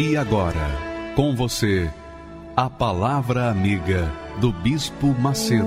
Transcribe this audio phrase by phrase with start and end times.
[0.00, 0.70] E agora,
[1.16, 1.90] com você,
[2.54, 4.08] a Palavra Amiga
[4.40, 5.66] do Bispo Macedo.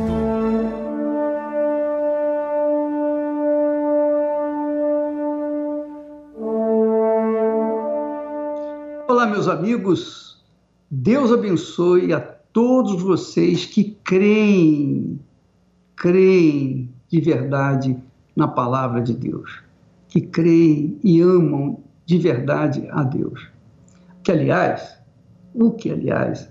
[9.05, 10.41] Olá, meus amigos.
[10.89, 15.19] Deus abençoe a todos vocês que creem,
[15.93, 17.97] creem de verdade
[18.33, 19.61] na palavra de Deus,
[20.07, 23.50] que creem e amam de verdade a Deus
[24.23, 24.97] que, aliás,
[25.53, 26.49] o que, aliás,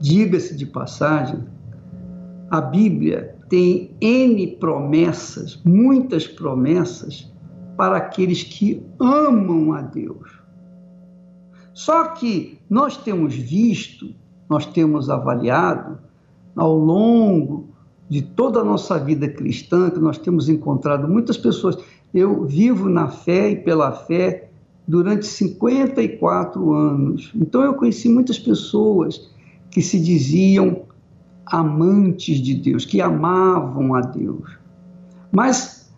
[0.00, 1.44] diga-se de passagem,
[2.50, 7.32] a Bíblia tem N promessas, muitas promessas,
[7.76, 10.30] para aqueles que amam a Deus.
[11.74, 14.14] Só que nós temos visto,
[14.48, 15.98] nós temos avaliado
[16.56, 17.68] ao longo
[18.08, 21.76] de toda a nossa vida cristã, que nós temos encontrado muitas pessoas.
[22.14, 24.45] Eu vivo na fé e pela fé
[24.86, 27.32] durante 54 anos.
[27.34, 29.30] Então eu conheci muitas pessoas
[29.70, 30.82] que se diziam
[31.46, 34.58] amantes de Deus, que amavam a Deus.
[35.30, 35.90] Mas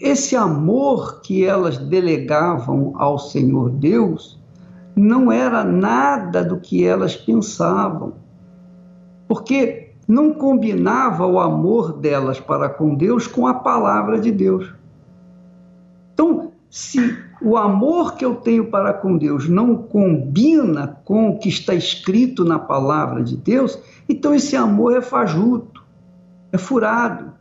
[0.00, 4.40] esse amor que elas delegavam ao Senhor Deus
[4.96, 8.14] não era nada do que elas pensavam.
[9.26, 14.72] Porque não combinava o amor delas para com Deus com a palavra de Deus.
[16.12, 21.48] Então, se o amor que eu tenho para com Deus não combina com o que
[21.48, 23.78] está escrito na palavra de Deus,
[24.08, 25.84] então esse amor é fajuto,
[26.50, 27.32] é furado,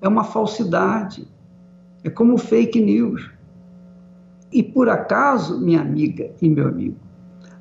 [0.00, 1.26] é uma falsidade,
[2.04, 3.28] é como fake news.
[4.52, 6.96] E por acaso, minha amiga e meu amigo,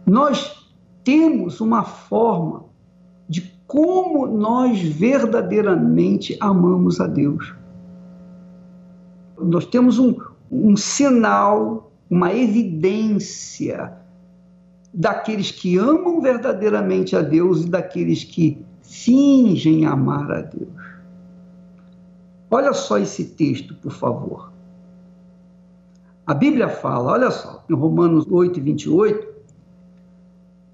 [0.06, 0.70] nós
[1.04, 2.66] temos uma forma
[3.28, 7.56] de como nós verdadeiramente amamos a Deus.
[9.42, 10.16] Nós temos um,
[10.52, 13.94] um sinal, uma evidência
[14.94, 20.70] daqueles que amam verdadeiramente a Deus e daqueles que fingem amar a Deus.
[22.50, 24.52] Olha só esse texto, por favor.
[26.26, 29.36] A Bíblia fala, olha só, em Romanos 8, 28,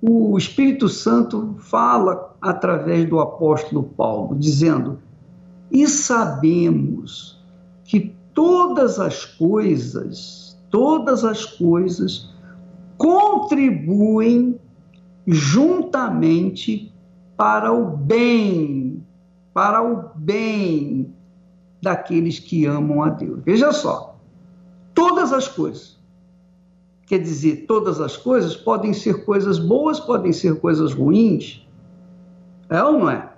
[0.01, 4.99] o Espírito Santo fala através do apóstolo Paulo, dizendo:
[5.69, 7.39] E sabemos
[7.83, 12.29] que todas as coisas, todas as coisas
[12.97, 14.59] contribuem
[15.27, 16.93] juntamente
[17.35, 19.03] para o bem,
[19.53, 21.13] para o bem
[21.81, 23.41] daqueles que amam a Deus.
[23.43, 24.15] Veja só,
[24.93, 25.99] todas as coisas.
[27.07, 31.67] Quer dizer, todas as coisas podem ser coisas boas, podem ser coisas ruins.
[32.69, 33.29] É ou não é?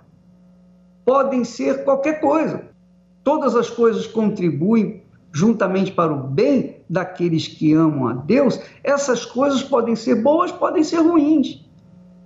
[1.03, 2.72] Podem ser qualquer coisa
[3.23, 9.63] todas as coisas contribuem juntamente para o bem daqueles que amam a Deus, essas coisas
[9.63, 11.65] podem ser boas, podem ser ruins.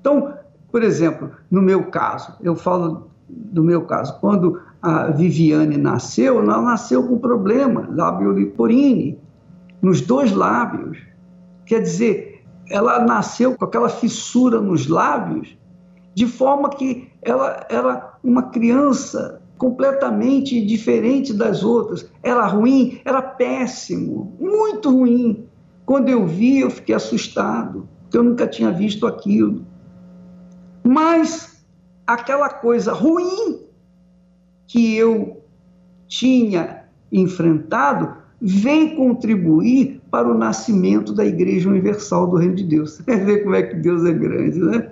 [0.01, 0.33] Então,
[0.69, 6.61] por exemplo, no meu caso, eu falo do meu caso, quando a Viviane nasceu, ela
[6.61, 9.19] nasceu com problema, lábio liporine,
[9.81, 10.97] nos dois lábios.
[11.65, 15.57] Quer dizer, ela nasceu com aquela fissura nos lábios,
[16.13, 22.09] de forma que ela era uma criança completamente diferente das outras.
[22.21, 25.45] Era ruim, era péssimo, muito ruim.
[25.85, 29.65] Quando eu vi, eu fiquei assustado, porque eu nunca tinha visto aquilo.
[30.83, 31.63] Mas
[32.05, 33.61] aquela coisa ruim
[34.67, 35.41] que eu
[36.07, 42.97] tinha enfrentado vem contribuir para o nascimento da Igreja Universal do Reino de Deus.
[43.03, 44.91] Você vai ver como é que Deus é grande, né?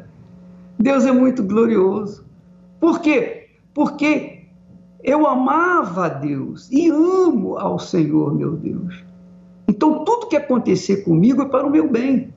[0.80, 2.26] Deus é muito glorioso.
[2.80, 3.48] Por quê?
[3.74, 4.35] Porque
[5.06, 9.04] eu amava a Deus e amo ao Senhor, meu Deus.
[9.68, 12.34] Então, tudo que acontecer comigo é para o meu bem.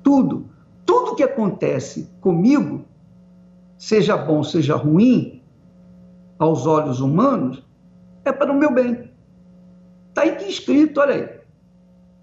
[0.00, 0.46] Tudo.
[0.86, 2.82] Tudo que acontece comigo,
[3.76, 5.42] seja bom, seja ruim,
[6.38, 7.60] aos olhos humanos,
[8.24, 9.10] é para o meu bem.
[10.10, 11.28] Está aí escrito, olha aí.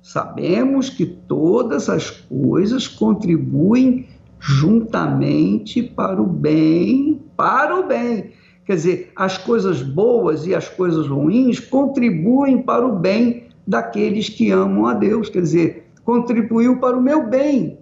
[0.02, 4.08] Sabemos que todas as coisas contribuem
[4.40, 8.32] juntamente para o bem, para o bem
[8.72, 14.50] Quer dizer, as coisas boas e as coisas ruins contribuem para o bem daqueles que
[14.50, 15.28] amam a Deus.
[15.28, 17.80] Quer dizer, contribuiu para o meu bem,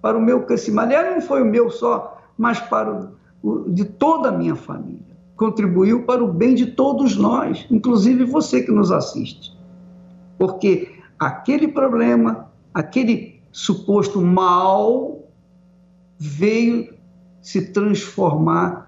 [0.00, 0.84] para o meu crescimento.
[0.84, 3.12] Aliás, não foi o meu só, mas para
[3.42, 5.14] o, de toda a minha família.
[5.36, 9.54] Contribuiu para o bem de todos nós, inclusive você que nos assiste.
[10.38, 10.88] Porque
[11.20, 15.28] aquele problema, aquele suposto mal,
[16.18, 16.94] veio
[17.42, 18.83] se transformar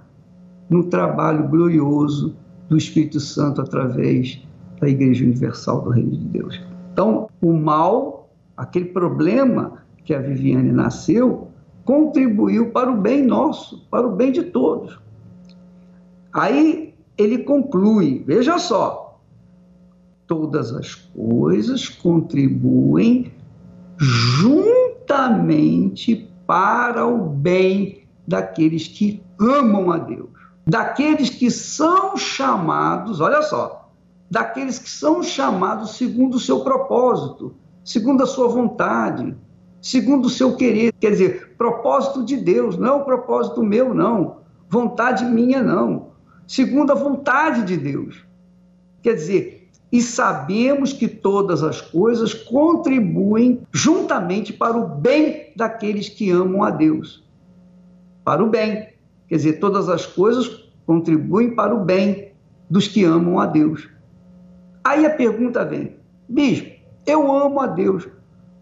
[0.68, 2.34] no trabalho glorioso
[2.68, 4.42] do Espírito Santo através
[4.80, 6.60] da Igreja Universal do Reino de Deus.
[6.92, 11.48] Então, o mal, aquele problema que a Viviane nasceu,
[11.84, 14.98] contribuiu para o bem nosso, para o bem de todos.
[16.32, 19.20] Aí ele conclui, veja só,
[20.26, 23.32] todas as coisas contribuem
[23.98, 30.35] juntamente para o bem daqueles que amam a Deus,
[30.66, 33.90] daqueles que são chamados, olha só,
[34.30, 37.54] daqueles que são chamados segundo o seu propósito,
[37.84, 39.36] segundo a sua vontade,
[39.80, 40.92] segundo o seu querer.
[41.00, 44.38] Quer dizer, propósito de Deus, não é o propósito meu, não.
[44.68, 46.08] Vontade minha, não.
[46.46, 48.24] Segundo a vontade de Deus.
[49.02, 56.30] Quer dizer, e sabemos que todas as coisas contribuem juntamente para o bem daqueles que
[56.30, 57.24] amam a Deus.
[58.24, 58.95] Para o bem.
[59.28, 62.32] Quer dizer, todas as coisas contribuem para o bem
[62.70, 63.88] dos que amam a Deus.
[64.84, 65.96] Aí a pergunta vem:
[66.28, 66.70] Bispo,
[67.06, 68.08] eu amo a Deus.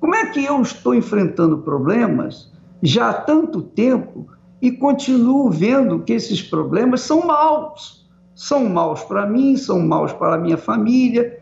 [0.01, 2.53] Como é que eu estou enfrentando problemas
[2.83, 4.27] já há tanto tempo
[4.61, 8.05] e continuo vendo que esses problemas são maus?
[8.35, 11.41] São maus para mim, são maus para a minha família,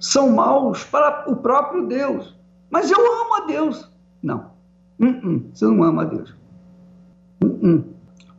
[0.00, 2.34] são maus para o próprio Deus.
[2.70, 3.88] Mas eu amo a Deus.
[4.22, 4.50] Não,
[4.98, 6.34] uh -uh, você não ama a Deus.
[7.42, 7.93] Uh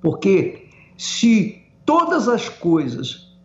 [0.06, 3.36] Porque se todas as coisas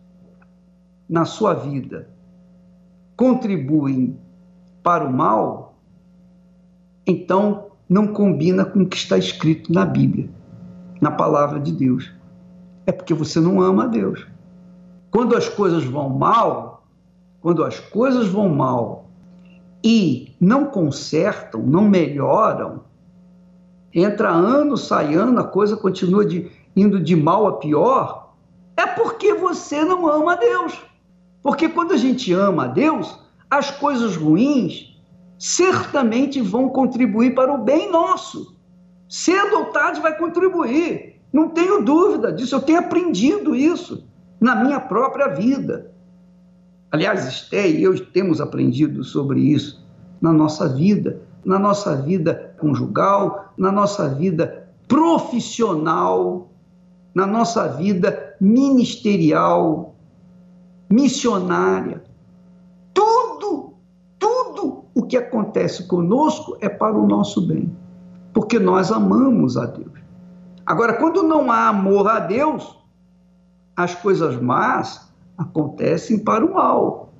[1.09, 2.07] na sua vida
[3.17, 4.15] contribuem
[4.83, 5.75] para o mal,
[7.03, 10.29] então não combina com o que está escrito na Bíblia,
[11.01, 12.13] na palavra de Deus.
[12.85, 14.27] É porque você não ama a Deus.
[15.09, 16.85] Quando as coisas vão mal,
[17.41, 19.09] quando as coisas vão mal
[19.83, 22.81] e não consertam, não melhoram,
[23.93, 28.33] entra ano, sai ano, a coisa continua de, indo de mal a pior,
[28.77, 30.79] é porque você não ama a Deus.
[31.41, 34.97] Porque quando a gente ama a Deus, as coisas ruins
[35.37, 38.55] certamente vão contribuir para o bem nosso.
[39.09, 41.19] Cedo ou tarde vai contribuir.
[41.33, 44.07] Não tenho dúvida disso, eu tenho aprendido isso
[44.39, 45.91] na minha própria vida.
[46.91, 49.85] Aliás, Esté e eu temos aprendido sobre isso
[50.21, 56.49] na nossa vida, na nossa vida conjugal, na nossa vida profissional,
[57.13, 59.95] na nossa vida ministerial,
[60.89, 62.03] missionária.
[62.93, 63.73] Tudo,
[64.19, 67.75] tudo o que acontece conosco é para o nosso bem,
[68.33, 69.91] porque nós amamos a Deus.
[70.65, 72.77] Agora, quando não há amor a Deus,
[73.75, 77.13] as coisas más acontecem para o mal.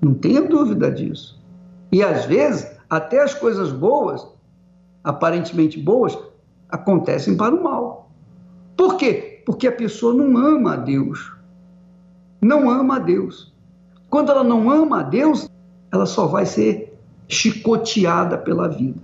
[0.00, 1.42] Não tenha dúvida disso.
[1.90, 4.26] E às vezes, até as coisas boas,
[5.02, 6.16] aparentemente boas,
[6.68, 8.10] acontecem para o mal.
[8.76, 9.42] Por quê?
[9.46, 11.34] Porque a pessoa não ama a Deus
[12.44, 13.52] não ama a Deus.
[14.10, 15.50] Quando ela não ama a Deus,
[15.90, 16.94] ela só vai ser
[17.26, 19.00] chicoteada pela vida.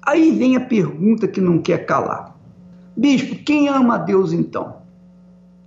[0.00, 2.34] Aí vem a pergunta que não quer calar.
[2.96, 4.78] Bispo, quem ama a Deus então?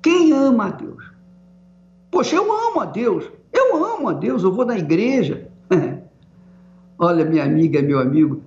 [0.02, 1.04] Quem ama a Deus?
[2.10, 3.30] Poxa, eu amo a Deus.
[3.54, 5.50] Eu amo a Deus, eu vou na igreja.
[7.03, 8.43] Olha, minha amiga, meu amigo,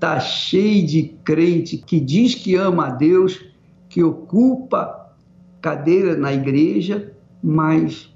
[0.00, 3.44] tá cheio de crente que diz que ama a Deus,
[3.90, 5.12] que ocupa
[5.60, 8.10] cadeira na igreja, mas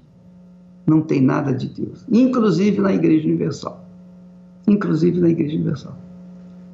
[0.87, 3.85] não tem nada de Deus, inclusive na Igreja Universal.
[4.67, 5.95] Inclusive na Igreja Universal.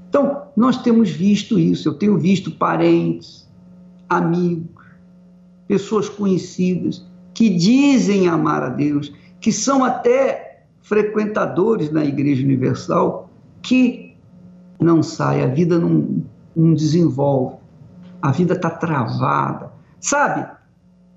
[0.07, 3.45] Então, nós temos visto isso, eu tenho visto parentes,
[4.07, 4.85] amigos,
[5.67, 10.42] pessoas conhecidas que dizem amar a Deus, que são até
[10.83, 13.29] frequentadores na Igreja Universal,
[13.61, 14.15] que
[14.79, 16.23] não sai, a vida não,
[16.55, 17.55] não desenvolve,
[18.21, 19.71] a vida está travada.
[19.99, 20.45] Sabe,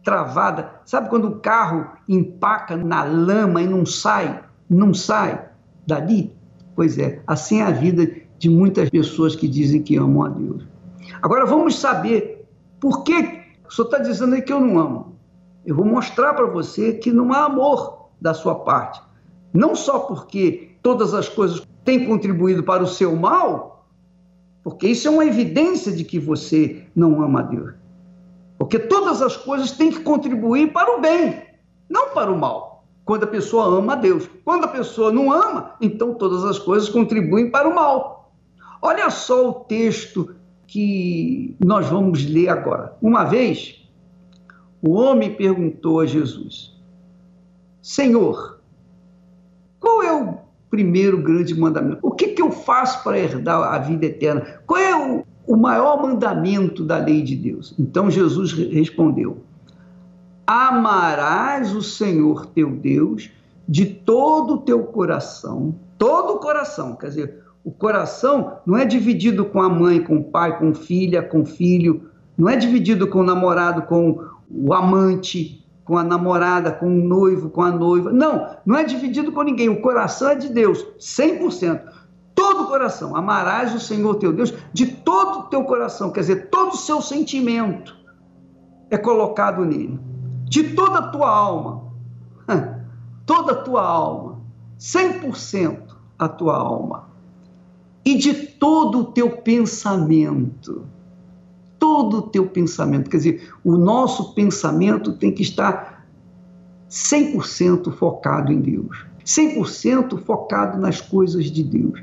[0.03, 0.71] travada.
[0.85, 4.41] Sabe quando o carro empaca na lama e não sai?
[4.71, 5.45] Não sai
[5.87, 6.33] dali?
[6.75, 8.09] Pois é, assim é a vida
[8.39, 10.67] de muitas pessoas que dizem que amam a Deus.
[11.23, 12.47] Agora vamos saber
[12.79, 13.13] por que
[13.69, 15.17] o senhor está dizendo aí que eu não amo.
[15.65, 19.01] Eu vou mostrar para você que não há amor da sua parte.
[19.57, 23.87] Não só porque todas as coisas têm contribuído para o seu mal,
[24.63, 27.75] porque isso é uma evidência de que você não ama a Deus.
[28.59, 31.43] Porque todas as coisas têm que contribuir para o bem,
[31.89, 32.85] não para o mal.
[33.07, 34.29] quando a pessoa ama a Deus.
[34.45, 38.33] Quando a pessoa não ama, então todas as coisas contribuem para o mal.
[38.83, 40.35] Olha só o texto
[40.67, 42.97] que nós vamos ler agora.
[43.01, 43.81] Uma vez,
[44.83, 46.77] o homem perguntou a Jesus:
[47.81, 48.56] Senhor,
[49.81, 50.39] qual é o
[50.71, 51.99] primeiro grande mandamento?
[52.03, 54.61] O que, que eu faço para herdar a vida eterna?
[54.67, 57.75] Qual é o, o maior mandamento da lei de Deus?
[57.79, 59.39] Então Jesus respondeu:
[60.47, 63.31] Amarás o Senhor teu Deus
[63.69, 69.45] de todo o teu coração, todo o coração, quer dizer, o coração não é dividido
[69.45, 73.25] com a mãe, com o pai, com filha, com filho, não é dividido com o
[73.25, 78.13] namorado, com o amante, com a namorada, com o noivo, com a noiva.
[78.13, 79.69] Não, não é dividido com ninguém.
[79.69, 81.81] O coração é de Deus, 100%.
[82.35, 83.17] Todo o coração.
[83.17, 87.01] Amarás o Senhor teu Deus de todo o teu coração, quer dizer, todo o seu
[87.01, 87.97] sentimento
[88.91, 89.99] é colocado nele
[90.49, 91.93] de toda a tua alma,
[93.25, 94.41] toda a tua alma,
[94.79, 97.09] 100% a tua alma,
[98.05, 100.87] e de todo o teu pensamento.
[101.79, 106.07] Todo o teu pensamento, quer dizer, o nosso pensamento tem que estar
[106.91, 112.01] 100% focado em Deus, 100% focado nas coisas de Deus.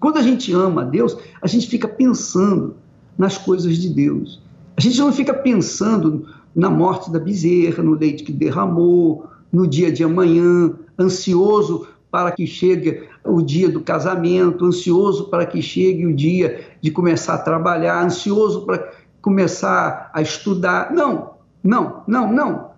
[0.00, 2.76] Quando a gente ama a Deus, a gente fica pensando
[3.16, 4.40] nas coisas de Deus.
[4.76, 9.90] A gente não fica pensando na morte da bezerra, no leite que derramou, no dia
[9.90, 16.14] de amanhã, ansioso para que chegue o dia do casamento, ansioso para que chegue o
[16.14, 20.92] dia de começar a trabalhar, ansioso para começar a estudar.
[20.92, 22.70] Não, não, não, não.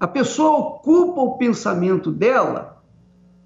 [0.00, 2.82] A pessoa ocupa o pensamento dela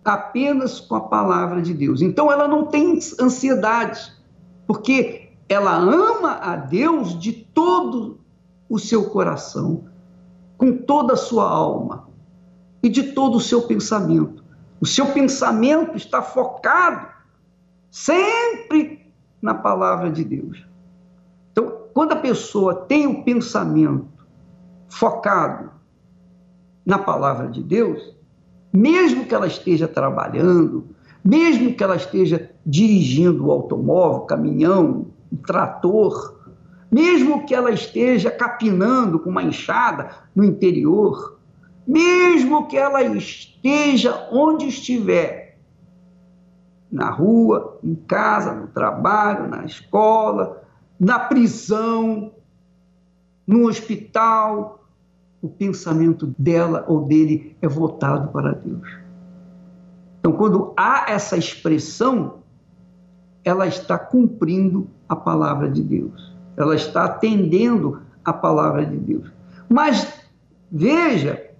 [0.05, 2.03] apenas com a palavra de Deus.
[2.03, 4.13] Então ela não tem ansiedade,
[4.67, 8.21] porque ela ama a Deus de todo
[8.69, 9.85] o seu coração,
[10.57, 12.09] com toda a sua alma
[12.83, 14.43] e de todo o seu pensamento.
[14.81, 17.07] O seu pensamento está focado
[17.91, 20.72] sempre na palavra de Deus.
[21.95, 24.09] Quando a pessoa tem o pensamento
[24.89, 25.71] focado
[26.85, 28.15] na palavra de Deus,
[28.73, 30.87] mesmo que ela esteja trabalhando,
[31.25, 36.41] mesmo que ela esteja dirigindo o automóvel, caminhão, um trator,
[36.91, 41.39] mesmo que ela esteja capinando com uma enxada no interior,
[41.87, 45.59] mesmo que ela esteja onde estiver,
[46.91, 50.62] na rua, em casa, no trabalho, na escola,
[51.03, 52.33] na prisão,
[53.47, 54.85] no hospital,
[55.41, 58.89] o pensamento dela ou dele é voltado para Deus.
[60.21, 62.43] Então, quando há essa expressão,
[63.45, 69.31] ela está cumprindo a palavra de Deus ela está atendendo a palavra de Deus.
[69.69, 70.21] Mas
[70.71, 71.51] veja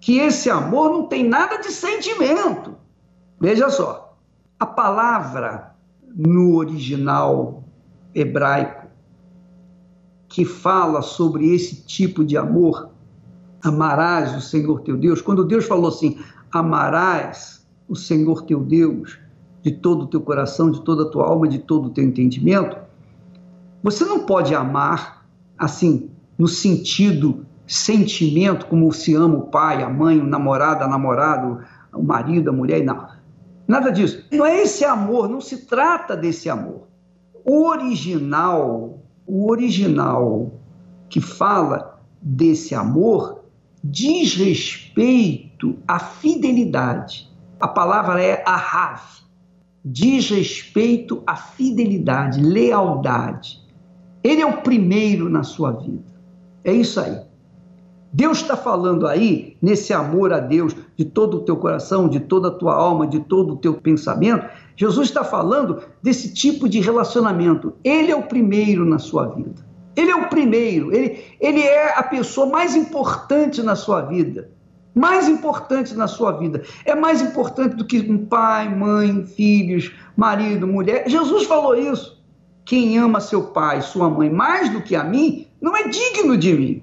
[0.00, 2.76] que esse amor não tem nada de sentimento.
[3.38, 4.16] Veja só,
[4.58, 5.74] a palavra
[6.14, 7.62] no original
[8.14, 8.79] hebraico
[10.30, 12.90] que fala sobre esse tipo de amor,
[13.62, 16.18] amarás o Senhor teu Deus, quando Deus falou assim,
[16.52, 19.18] amarás o Senhor teu Deus
[19.60, 22.76] de todo o teu coração, de toda a tua alma, de todo o teu entendimento,
[23.82, 25.26] você não pode amar
[25.58, 26.08] assim,
[26.38, 31.60] no sentido sentimento, como se ama o pai, a mãe, o namorado, a namorado,
[31.92, 33.06] o marido, a mulher, não.
[33.68, 34.24] Nada disso.
[34.32, 36.88] Não é esse amor, não se trata desse amor.
[37.44, 40.50] O original, o original
[41.08, 43.44] que fala desse amor
[43.82, 47.30] diz respeito à fidelidade.
[47.60, 49.00] A palavra é ahav.
[49.84, 53.60] Diz respeito à fidelidade, lealdade.
[54.22, 56.12] Ele é o primeiro na sua vida.
[56.64, 57.18] É isso aí.
[58.12, 62.48] Deus está falando aí, nesse amor a Deus, de todo o teu coração, de toda
[62.48, 64.44] a tua alma, de todo o teu pensamento.
[64.80, 67.74] Jesus está falando desse tipo de relacionamento.
[67.84, 69.62] Ele é o primeiro na sua vida.
[69.94, 70.90] Ele é o primeiro.
[70.90, 74.50] Ele, ele é a pessoa mais importante na sua vida.
[74.94, 76.62] Mais importante na sua vida.
[76.86, 81.06] É mais importante do que um pai, mãe, filhos, marido, mulher.
[81.06, 82.18] Jesus falou isso.
[82.64, 86.54] Quem ama seu pai, sua mãe mais do que a mim, não é digno de
[86.54, 86.82] mim.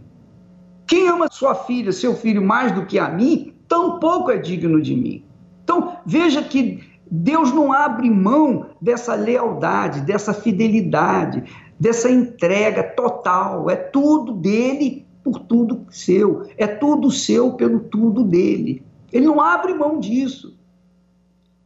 [0.86, 4.96] Quem ama sua filha, seu filho mais do que a mim, tampouco é digno de
[4.96, 5.26] mim.
[5.64, 11.44] Então, veja que Deus não abre mão dessa lealdade, dessa fidelidade,
[11.80, 13.70] dessa entrega total.
[13.70, 16.48] É tudo dele por tudo seu.
[16.58, 18.84] É tudo seu pelo tudo dele.
[19.12, 20.58] Ele não abre mão disso.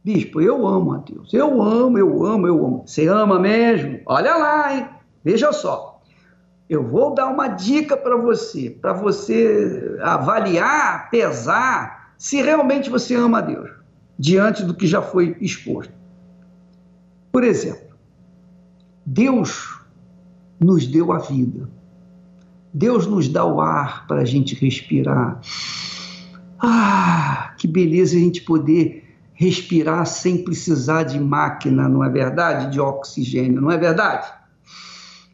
[0.04, 1.32] Bispo, eu amo a Deus.
[1.32, 2.82] Eu amo, eu amo, eu amo.
[2.86, 4.00] Você ama mesmo?
[4.06, 4.86] Olha lá, hein?
[5.24, 6.00] Veja só.
[6.68, 13.38] Eu vou dar uma dica para você, para você avaliar, pesar se realmente você ama
[13.38, 13.68] a Deus,
[14.22, 15.92] diante do que já foi exposto.
[17.32, 17.96] Por exemplo,
[19.04, 19.80] Deus
[20.60, 21.68] nos deu a vida.
[22.72, 25.40] Deus nos dá o ar para a gente respirar.
[26.56, 29.02] Ah, que beleza a gente poder
[29.34, 32.70] respirar sem precisar de máquina, não é verdade?
[32.70, 34.32] De oxigênio, não é verdade?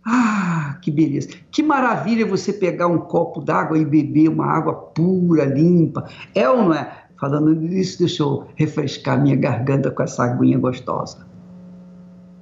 [0.02, 1.28] Ah, que beleza.
[1.50, 6.09] Que maravilha você pegar um copo d'água e beber uma água pura, limpa.
[6.35, 7.08] É ou não é?
[7.19, 11.27] Falando nisso, deixa eu refrescar minha garganta com essa aguinha gostosa.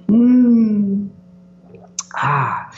[0.09, 1.09] Hum.
[2.13, 2.69] Ah,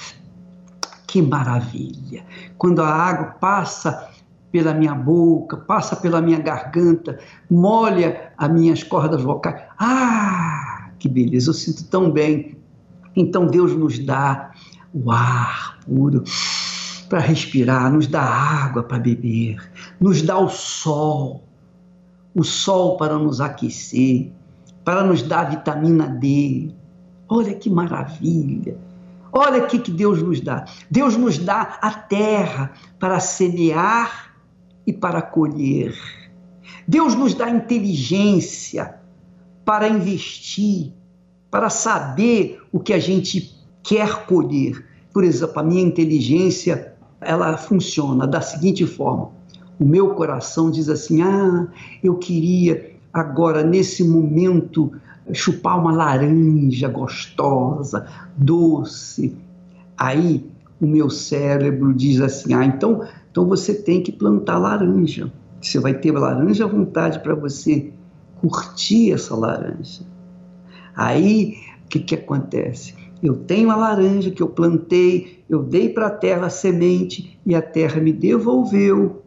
[1.07, 2.23] que maravilha.
[2.57, 4.09] Quando a água passa
[4.51, 9.61] pela minha boca, passa pela minha garganta, molha as minhas cordas vocais.
[9.77, 12.57] Ah, que beleza, eu sinto tão bem.
[13.15, 14.51] Então Deus nos dá
[14.93, 16.23] o ar puro
[17.09, 19.57] para respirar, nos dá água para beber,
[19.99, 21.43] nos dá o sol,
[22.35, 24.31] o sol para nos aquecer,
[24.83, 26.71] para nos dar vitamina D.
[27.27, 28.77] Olha que maravilha!
[29.31, 30.65] Olha o que, que Deus nos dá.
[30.89, 34.35] Deus nos dá a terra para semear
[34.85, 35.95] e para colher.
[36.87, 38.95] Deus nos dá inteligência
[39.63, 40.91] para investir,
[41.51, 44.83] para saber o que a gente quer colher.
[45.13, 49.31] Por exemplo, a minha inteligência, ela funciona da seguinte forma:
[49.79, 51.67] o meu coração diz assim: "Ah,
[52.03, 54.91] eu queria agora nesse momento
[55.31, 58.05] chupar uma laranja gostosa,
[58.35, 59.35] doce".
[59.97, 60.45] Aí
[60.81, 65.31] o meu cérebro diz assim: "Ah, então, então você tem que plantar laranja.
[65.61, 67.91] Você vai ter laranja à vontade para você
[68.41, 70.01] curtir essa laranja".
[70.93, 71.55] Aí
[71.85, 72.93] o que, que acontece?
[73.23, 77.53] Eu tenho a laranja que eu plantei, eu dei para a terra a semente e
[77.53, 79.23] a terra me devolveu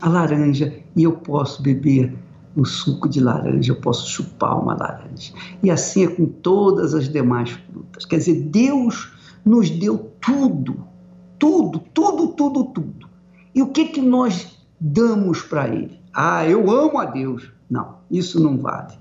[0.00, 2.14] a laranja e eu posso beber
[2.56, 5.32] o suco de laranja, eu posso chupar uma laranja.
[5.62, 8.04] E assim é com todas as demais frutas.
[8.06, 9.12] Quer dizer, Deus
[9.44, 10.86] nos deu tudo,
[11.38, 13.08] tudo, tudo, tudo, tudo.
[13.54, 16.00] E o que que nós damos para Ele?
[16.12, 17.52] Ah, eu amo a Deus.
[17.70, 18.94] Não, isso não vale.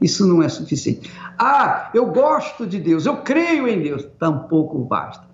[0.00, 1.10] Isso não é suficiente.
[1.38, 4.06] Ah, eu gosto de Deus, eu creio em Deus.
[4.18, 5.31] Tampouco basta.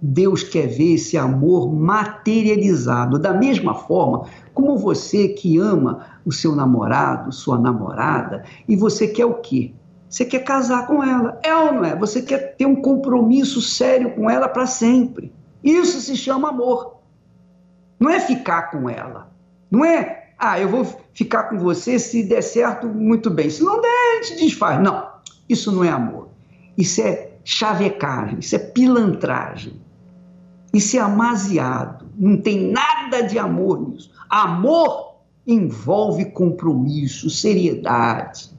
[0.00, 6.54] Deus quer ver esse amor materializado, da mesma forma como você que ama o seu
[6.54, 9.72] namorado, sua namorada, e você quer o quê?
[10.08, 11.94] Você quer casar com ela, é ou não é?
[11.96, 15.32] Você quer ter um compromisso sério com ela para sempre.
[15.62, 16.98] Isso se chama amor.
[18.00, 19.30] Não é ficar com ela.
[19.70, 23.50] Não é ah, eu vou ficar com você se der certo, muito bem.
[23.50, 24.80] Se não der, a gente desfaz.
[24.80, 25.08] Não,
[25.48, 26.28] isso não é amor.
[26.76, 29.80] Isso é chavecagem, isso é pilantragem.
[30.72, 32.06] Isso é amaziado.
[32.16, 34.10] Não tem nada de amor nisso.
[34.28, 38.50] Amor envolve compromisso, seriedade.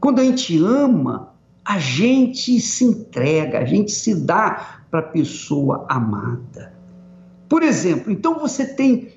[0.00, 5.84] Quando a gente ama, a gente se entrega, a gente se dá para a pessoa
[5.88, 6.72] amada.
[7.48, 9.16] Por exemplo, então você tem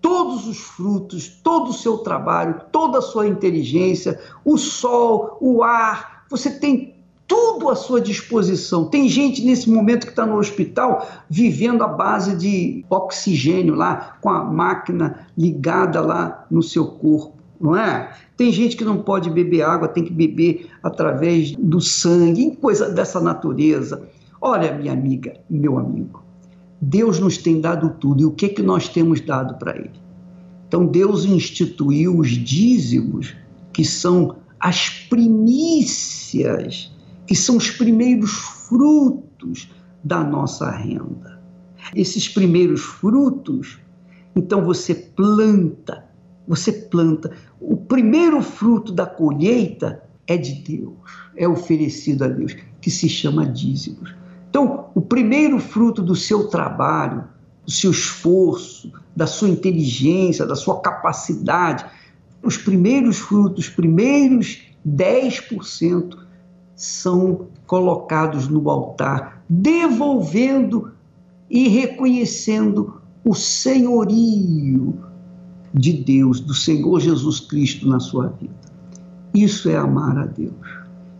[0.00, 6.24] todos os frutos, todo o seu trabalho, toda a sua inteligência, o sol, o ar,
[6.28, 6.95] você tem
[7.26, 8.84] tudo à sua disposição.
[8.84, 14.30] Tem gente nesse momento que está no hospital vivendo à base de oxigênio lá, com
[14.30, 18.12] a máquina ligada lá no seu corpo, não é?
[18.36, 23.20] Tem gente que não pode beber água, tem que beber através do sangue, coisa dessa
[23.20, 24.08] natureza.
[24.40, 26.22] Olha, minha amiga, meu amigo,
[26.80, 28.22] Deus nos tem dado tudo.
[28.22, 29.90] E o que, que nós temos dado para Ele?
[30.68, 33.34] Então, Deus instituiu os dízimos,
[33.72, 36.92] que são as primícias,
[37.26, 39.70] que são os primeiros frutos
[40.02, 41.40] da nossa renda.
[41.94, 43.78] Esses primeiros frutos,
[44.34, 46.04] então você planta,
[46.46, 47.32] você planta.
[47.60, 50.94] O primeiro fruto da colheita é de Deus,
[51.36, 54.14] é oferecido a Deus, que se chama dízimos.
[54.48, 57.24] Então, o primeiro fruto do seu trabalho,
[57.64, 61.84] do seu esforço, da sua inteligência, da sua capacidade,
[62.42, 66.25] os primeiros frutos, os primeiros 10%
[66.76, 70.92] são colocados no altar, devolvendo
[71.50, 74.94] e reconhecendo o senhorio
[75.72, 78.54] de Deus, do Senhor Jesus Cristo na sua vida.
[79.34, 80.54] Isso é amar a Deus.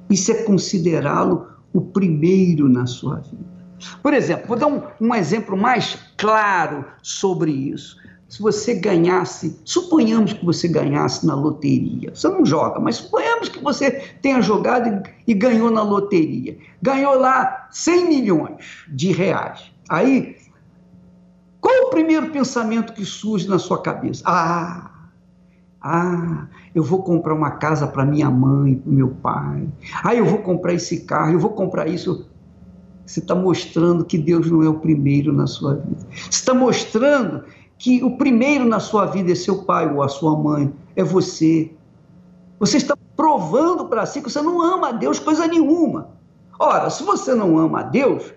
[0.08, 3.56] Isso é considerá-lo o primeiro na sua vida.
[4.02, 7.96] Por exemplo, vou dar um, um exemplo mais claro sobre isso.
[8.28, 13.62] Se você ganhasse, suponhamos que você ganhasse na loteria, você não joga, mas suponhamos que
[13.62, 16.58] você tenha jogado e, ganhou na loteria.
[16.82, 19.70] Ganhou lá 100 milhões de reais.
[19.88, 20.36] Aí,
[21.60, 24.22] qual o primeiro pensamento que surge na sua cabeça?
[24.26, 24.90] Ah,
[25.80, 29.68] Ah, eu vou comprar uma casa para minha mãe, para meu pai.
[30.02, 32.26] Ah, eu vou comprar esse carro, eu vou comprar isso.
[33.06, 36.04] Você está mostrando que Deus não é o primeiro na sua vida.
[36.10, 37.44] Você está mostrando
[37.78, 41.70] que o primeiro na sua vida é seu pai ou a sua mãe, é você.
[42.58, 46.10] Você está provando para si que você não ama a Deus coisa nenhuma.
[46.58, 48.32] Ora, se você não ama a Deus,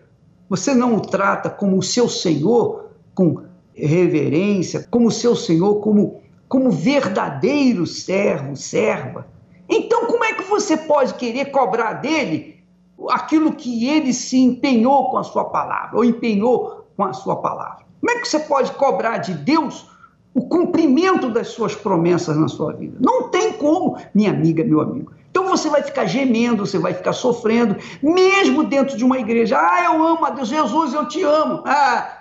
[0.49, 6.21] você não o trata como o seu Senhor, com reverência, como o seu Senhor, como,
[6.47, 9.28] como verdadeiro servo, serva.
[9.69, 12.62] Então, como é que você pode querer cobrar dele
[13.10, 17.78] aquilo que ele se empenhou com a sua palavra, ou empenhou com a sua palavra?
[17.99, 19.88] Como é que você pode cobrar de Deus
[20.33, 22.97] o cumprimento das suas promessas na sua vida?
[22.99, 25.12] Não tem como, minha amiga, meu amigo.
[25.29, 29.57] Então você vai ficar gemendo, você vai ficar sofrendo, mesmo dentro de uma igreja.
[29.59, 31.62] Ah, eu amo a Deus, Jesus, eu te amo.
[31.65, 32.19] Ah,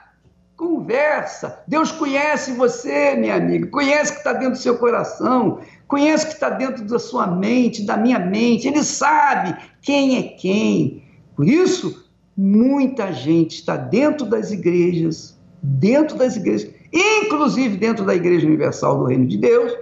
[0.57, 1.63] conversa.
[1.67, 6.29] Deus conhece você, minha amiga, conhece o que está dentro do seu coração, conhece o
[6.29, 8.67] que está dentro da sua mente, da minha mente.
[8.67, 11.05] Ele sabe quem é quem.
[11.37, 12.05] Por isso,
[12.37, 19.05] muita gente está dentro das igrejas dentro das igrejas, inclusive dentro da Igreja Universal do
[19.07, 19.73] Reino de Deus,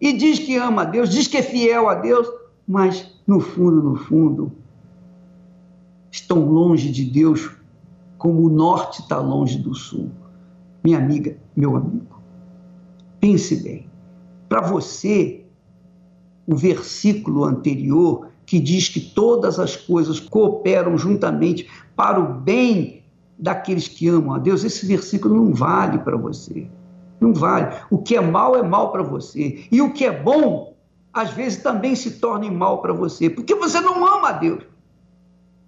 [0.00, 2.28] e diz que ama a Deus, diz que é fiel a Deus,
[2.66, 4.52] mas no fundo, no fundo,
[6.10, 7.50] estão longe de Deus
[8.18, 10.10] como o norte está longe do sul.
[10.82, 12.20] Minha amiga, meu amigo,
[13.20, 13.88] pense bem.
[14.48, 15.44] Para você,
[16.46, 23.03] o versículo anterior que diz que todas as coisas cooperam juntamente para o bem
[23.38, 26.66] daqueles que amam a Deus, esse versículo não vale para você.
[27.20, 27.74] Não vale.
[27.90, 29.66] O que é mal é mal para você.
[29.70, 30.76] E o que é bom,
[31.12, 34.64] às vezes também se torna mal para você, porque você não ama a Deus.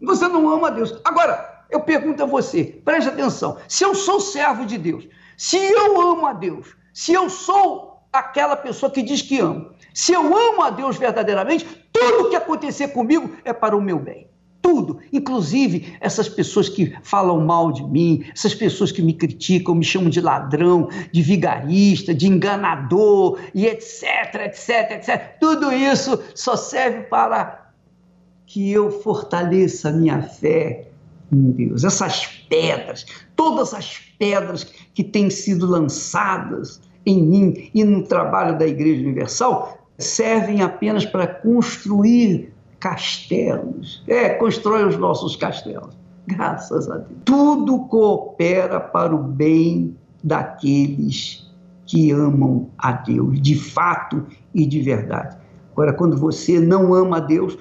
[0.03, 1.01] Você não ama a Deus.
[1.05, 6.01] Agora, eu pergunto a você, preste atenção: se eu sou servo de Deus, se eu
[6.01, 10.63] amo a Deus, se eu sou aquela pessoa que diz que amo, se eu amo
[10.63, 14.29] a Deus verdadeiramente, tudo o que acontecer comigo é para o meu bem
[14.67, 19.85] tudo, inclusive essas pessoas que falam mal de mim, essas pessoas que me criticam, me
[19.85, 25.39] chamam de ladrão, de vigarista, de enganador e etc, etc, etc.
[25.39, 27.71] Tudo isso só serve para
[28.45, 30.89] que eu fortaleça a minha fé
[31.31, 31.85] em Deus.
[31.85, 38.67] Essas pedras, todas as pedras que têm sido lançadas em mim e no trabalho da
[38.67, 42.56] Igreja Universal servem apenas para construir
[42.87, 44.05] castelos.
[44.07, 45.97] É, constrói os nossos castelos.
[46.29, 47.21] Graças a Deus.
[47.25, 51.53] Tudo coopera para o bem daqueles
[51.85, 55.37] que amam a Deus, de fato e de verdade.
[55.73, 57.59] Agora, quando você não ama a Deus,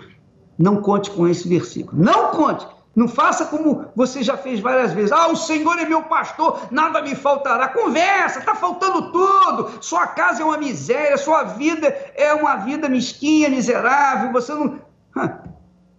[0.60, 2.04] não conte com esse versículo.
[2.04, 2.68] Não conte.
[2.96, 5.12] Não faça como você já fez várias vezes.
[5.12, 7.68] Ah, o Senhor é meu pastor, nada me faltará.
[7.68, 9.72] Conversa, está faltando tudo.
[9.82, 14.32] Sua casa é uma miséria, sua vida é uma vida mesquinha, miserável.
[14.32, 14.80] Você não.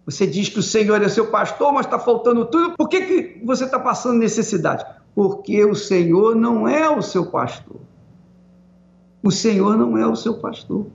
[0.05, 2.75] Você diz que o Senhor é seu pastor, mas está faltando tudo.
[2.77, 4.85] Por que, que você está passando necessidade?
[5.13, 7.81] Porque o Senhor não é o seu pastor.
[9.21, 10.87] O Senhor não é o seu pastor.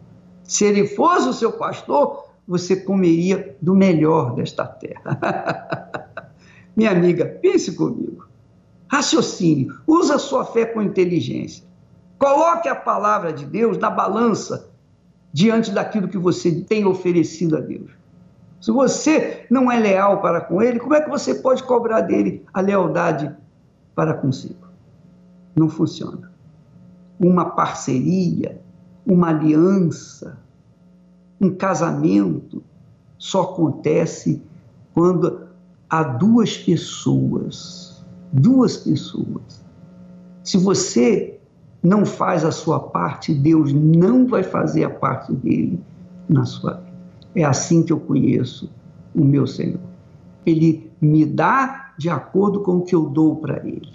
[0.44, 6.22] Se ele fosse o seu pastor, você comeria do melhor desta terra.
[6.74, 8.26] Minha amiga, pense comigo.
[8.88, 11.64] Raciocine, use a sua fé com inteligência.
[12.18, 14.70] Coloque a palavra de Deus na balança
[15.32, 17.90] diante daquilo que você tem oferecido a Deus.
[18.62, 22.44] Se você não é leal para com ele, como é que você pode cobrar dele
[22.54, 23.34] a lealdade
[23.92, 24.68] para consigo?
[25.56, 26.30] Não funciona.
[27.18, 28.62] Uma parceria,
[29.04, 30.38] uma aliança,
[31.40, 32.62] um casamento
[33.18, 34.40] só acontece
[34.94, 35.48] quando
[35.90, 38.06] há duas pessoas.
[38.32, 39.60] Duas pessoas.
[40.44, 41.40] Se você
[41.82, 45.80] não faz a sua parte, Deus não vai fazer a parte dele
[46.28, 46.91] na sua vida.
[47.34, 48.70] É assim que eu conheço
[49.14, 49.80] o meu Senhor.
[50.44, 53.90] Ele me dá de acordo com o que eu dou para ele.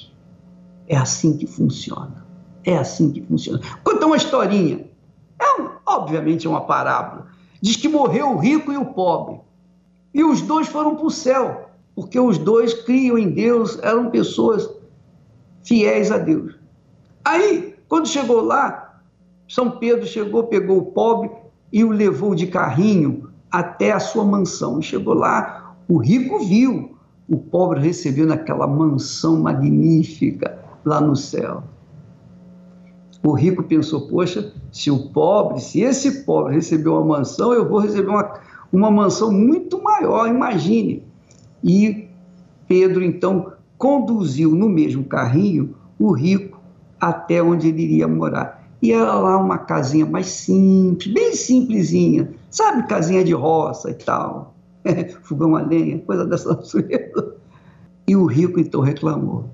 [0.87, 2.25] É assim que funciona.
[2.63, 3.61] É assim que funciona.
[3.83, 4.85] Conta uma historinha.
[5.39, 7.27] É um, obviamente é uma parábola.
[7.61, 9.39] Diz que morreu o rico e o pobre.
[10.13, 14.69] E os dois foram para o céu, porque os dois criam em Deus, eram pessoas
[15.63, 16.55] fiéis a Deus.
[17.23, 19.01] Aí, quando chegou lá,
[19.47, 21.29] São Pedro chegou, pegou o pobre
[21.71, 24.79] e o levou de carrinho até a sua mansão.
[24.79, 31.63] E chegou lá, o rico viu o pobre recebeu naquela mansão magnífica lá no céu.
[33.23, 37.79] O rico pensou: poxa, se o pobre, se esse pobre recebeu uma mansão, eu vou
[37.79, 38.39] receber uma,
[38.71, 41.03] uma mansão muito maior, imagine.
[41.61, 42.07] E
[42.67, 46.61] Pedro então conduziu no mesmo carrinho o rico
[46.99, 48.65] até onde ele iria morar.
[48.81, 54.55] E era lá uma casinha mais simples, bem simplesinha, sabe, casinha de roça e tal,
[55.21, 57.35] fogão a lenha, coisa dessa natureza.
[58.07, 59.45] E o rico então reclamou,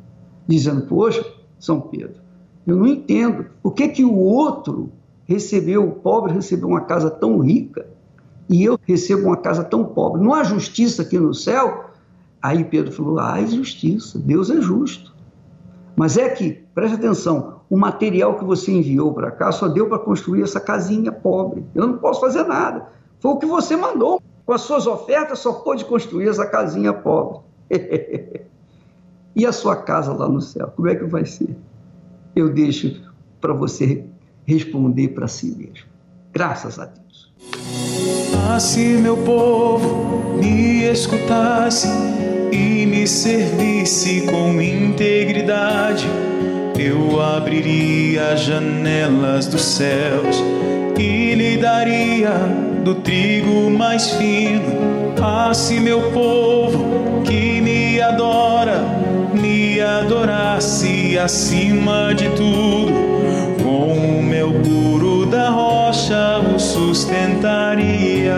[0.47, 1.25] dizendo: Poxa,
[1.59, 2.21] São Pedro,
[2.65, 4.91] eu não entendo por que, que o outro
[5.25, 7.85] recebeu, o pobre recebeu uma casa tão rica
[8.49, 10.21] e eu recebo uma casa tão pobre.
[10.21, 11.89] Não há justiça aqui no céu?
[12.41, 15.13] Aí Pedro falou: há justiça, Deus é justo.
[15.95, 19.97] Mas é que, preste atenção, o material que você enviou para cá só deu para
[19.97, 21.65] construir essa casinha pobre.
[21.73, 22.85] Eu não posso fazer nada.
[23.19, 24.21] Foi o que você mandou.
[24.45, 27.39] Com as suas ofertas só pôde construir essa casinha pobre.
[29.35, 31.57] e a sua casa lá no céu, como é que vai ser?
[32.35, 34.05] Eu deixo para você
[34.45, 35.87] responder para si mesmo.
[36.31, 37.33] Graças a Deus.
[38.51, 41.87] Ah, se meu povo me escutasse
[42.51, 46.07] e me servisse com integridade,
[46.77, 50.43] eu abriria as janelas dos céus
[50.97, 52.31] e lhe daria
[52.83, 54.93] do trigo mais fino.
[55.53, 58.83] Se meu povo que me adora
[59.33, 62.93] me adorasse acima de tudo,
[63.61, 68.33] com o meu puro da rocha o sustentaria.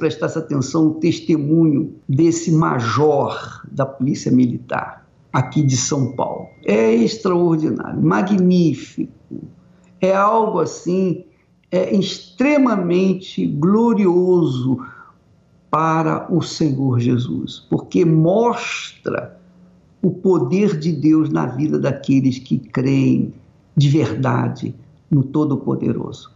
[0.00, 6.48] Prestasse atenção no testemunho desse major da Polícia Militar aqui de São Paulo.
[6.66, 9.12] É extraordinário, magnífico.
[10.00, 11.24] É algo assim
[11.70, 14.84] é extremamente glorioso
[15.70, 19.38] para o Senhor Jesus, porque mostra
[20.02, 23.32] o poder de Deus na vida daqueles que creem
[23.76, 24.74] de verdade
[25.08, 26.32] no Todo-Poderoso.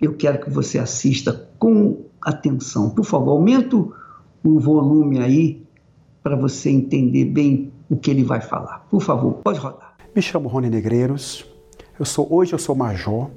[0.00, 2.90] Eu quero que você assista com atenção.
[2.90, 5.62] Por favor, aumenta o volume aí
[6.22, 8.86] para você entender bem o que ele vai falar.
[8.90, 9.94] Por favor, pode rodar.
[10.14, 11.44] Me chamo Rony Negreiros.
[11.98, 13.30] Eu sou hoje eu sou major.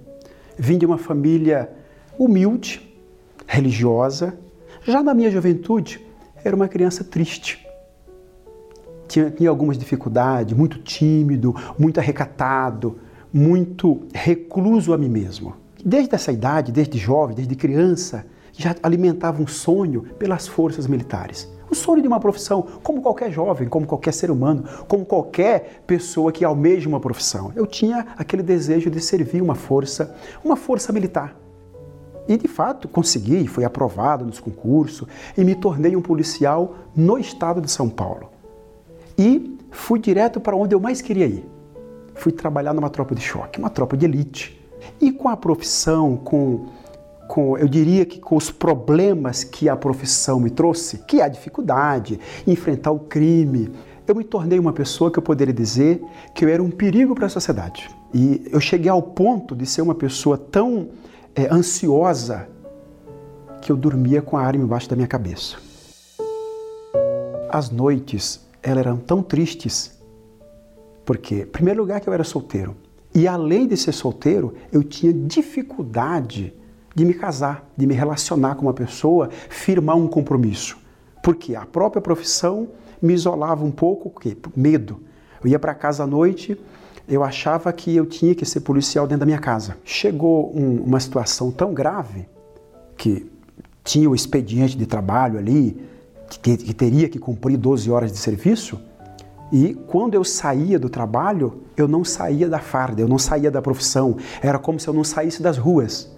[0.58, 1.70] Vim de uma família
[2.18, 2.82] humilde,
[3.48, 4.38] religiosa.
[4.84, 6.06] Já na minha juventude,
[6.44, 7.66] era uma criança triste.
[9.08, 12.98] Tinha, tinha algumas dificuldades, muito tímido, muito arrecatado,
[13.34, 15.56] muito recluso a mim mesmo.
[15.84, 18.26] Desde essa idade, desde jovem, desde criança,
[18.58, 21.54] já alimentava um sonho pelas forças militares.
[21.70, 26.32] O sonho de uma profissão, como qualquer jovem, como qualquer ser humano, como qualquer pessoa
[26.32, 27.52] que almeja uma profissão.
[27.56, 31.36] Eu tinha aquele desejo de servir uma força, uma força militar.
[32.28, 37.62] E de fato consegui, fui aprovado nos concursos e me tornei um policial no estado
[37.62, 38.30] de São Paulo.
[39.18, 41.46] E fui direto para onde eu mais queria ir.
[42.14, 44.60] Fui trabalhar numa tropa de choque, uma tropa de elite.
[45.02, 46.68] E com a profissão, com
[47.28, 51.28] com, eu diria que com os problemas que a profissão me trouxe, que é a
[51.28, 53.72] dificuldade, enfrentar o crime,
[54.08, 57.26] eu me tornei uma pessoa que eu poderia dizer que eu era um perigo para
[57.26, 57.90] a sociedade.
[58.14, 60.90] E eu cheguei ao ponto de ser uma pessoa tão
[61.36, 62.48] é, ansiosa
[63.62, 65.58] que eu dormia com a arma embaixo da minha cabeça.
[67.50, 69.96] As noites elas eram tão tristes,
[71.06, 72.76] porque, em primeiro lugar, que eu era solteiro.
[73.14, 76.54] E além de ser solteiro, eu tinha dificuldade
[76.96, 80.78] de me casar, de me relacionar com uma pessoa, firmar um compromisso.
[81.22, 82.70] Porque a própria profissão
[83.02, 85.02] me isolava um pouco, porque medo.
[85.44, 86.58] Eu ia para casa à noite,
[87.08, 89.78] eu achava que eu tinha que ser policial dentro da minha casa.
[89.84, 92.28] Chegou um, uma situação tão grave
[92.98, 93.30] que
[93.84, 95.80] tinha o expediente de trabalho ali,
[96.42, 98.80] que, que teria que cumprir 12 horas de serviço,
[99.52, 103.62] e quando eu saía do trabalho, eu não saía da farda, eu não saía da
[103.62, 104.18] profissão.
[104.42, 106.12] Era como se eu não saísse das ruas.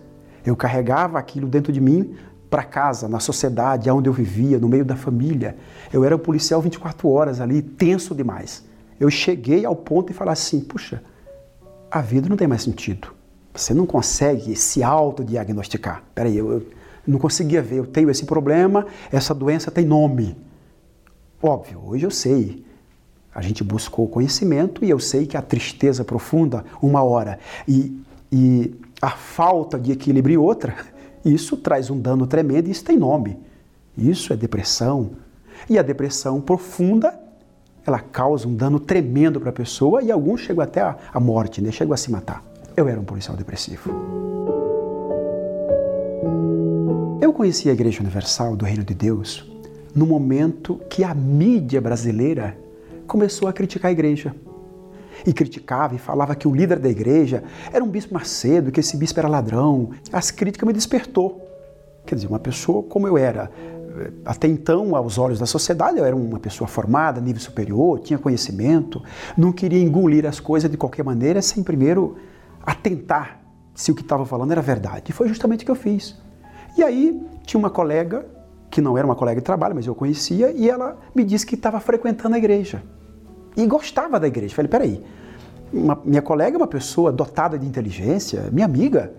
[0.47, 2.15] Eu carregava aquilo dentro de mim
[2.49, 5.57] para casa, na sociedade, onde eu vivia, no meio da família.
[5.91, 8.63] Eu era um policial 24 horas ali, tenso demais.
[8.97, 11.03] Eu cheguei ao ponto de falar assim: puxa,
[11.91, 13.09] a vida não tem mais sentido.
[13.53, 16.01] Você não consegue se autodiagnosticar.
[16.15, 16.67] Peraí, eu, eu
[17.05, 20.37] não conseguia ver, eu tenho esse problema, essa doença tem nome.
[21.43, 22.65] Óbvio, hoje eu sei.
[23.35, 28.73] A gente buscou conhecimento e eu sei que a tristeza profunda, uma hora, e, e
[29.01, 30.75] a falta de equilíbrio outra,
[31.23, 33.37] isso traz um dano tremendo e isso tem nome.
[33.97, 35.11] Isso é depressão.
[35.69, 37.17] E a depressão profunda,
[37.85, 41.61] ela causa um dano tremendo para a pessoa e alguns chegam até a, a morte,
[41.61, 41.71] né?
[41.71, 42.43] chegam a se matar.
[42.75, 43.91] Eu era um policial depressivo.
[47.19, 49.45] Eu conheci a Igreja Universal do Reino de Deus
[49.95, 52.55] no momento que a mídia brasileira
[53.07, 54.35] começou a criticar a igreja.
[55.25, 58.97] E criticava e falava que o líder da igreja era um bispo Macedo, que esse
[58.97, 59.91] bispo era ladrão.
[60.11, 61.41] As críticas me despertou.
[62.05, 63.51] Quer dizer, uma pessoa como eu era,
[63.97, 68.17] eh, até então, aos olhos da sociedade, eu era uma pessoa formada, nível superior, tinha
[68.17, 69.03] conhecimento,
[69.37, 72.17] não queria engolir as coisas de qualquer maneira sem primeiro
[72.65, 73.41] atentar
[73.73, 75.05] se o que estava falando era verdade.
[75.09, 76.15] E foi justamente o que eu fiz.
[76.77, 78.25] E aí tinha uma colega,
[78.69, 81.55] que não era uma colega de trabalho, mas eu conhecia, e ela me disse que
[81.55, 82.81] estava frequentando a igreja
[83.57, 84.55] e gostava da igreja.
[84.55, 85.03] Falei, peraí,
[85.73, 89.11] uma, minha colega é uma pessoa dotada de inteligência, minha amiga,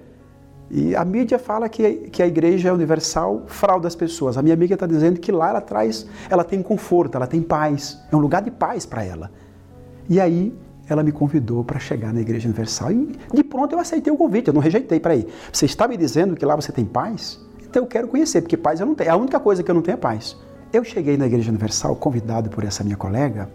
[0.70, 4.36] e a mídia fala que, que a igreja é universal frauda as pessoas.
[4.36, 7.98] A minha amiga está dizendo que lá ela traz, ela tem conforto, ela tem paz,
[8.12, 9.30] é um lugar de paz para ela.
[10.08, 10.54] E aí
[10.86, 14.48] ela me convidou para chegar na Igreja Universal e de pronto eu aceitei o convite,
[14.48, 15.26] eu não rejeitei para ir.
[15.52, 17.40] Você está me dizendo que lá você tem paz?
[17.62, 19.10] Então eu quero conhecer, porque paz eu não tenho.
[19.10, 20.36] A única coisa que eu não tenho é paz.
[20.72, 23.48] Eu cheguei na Igreja Universal convidado por essa minha colega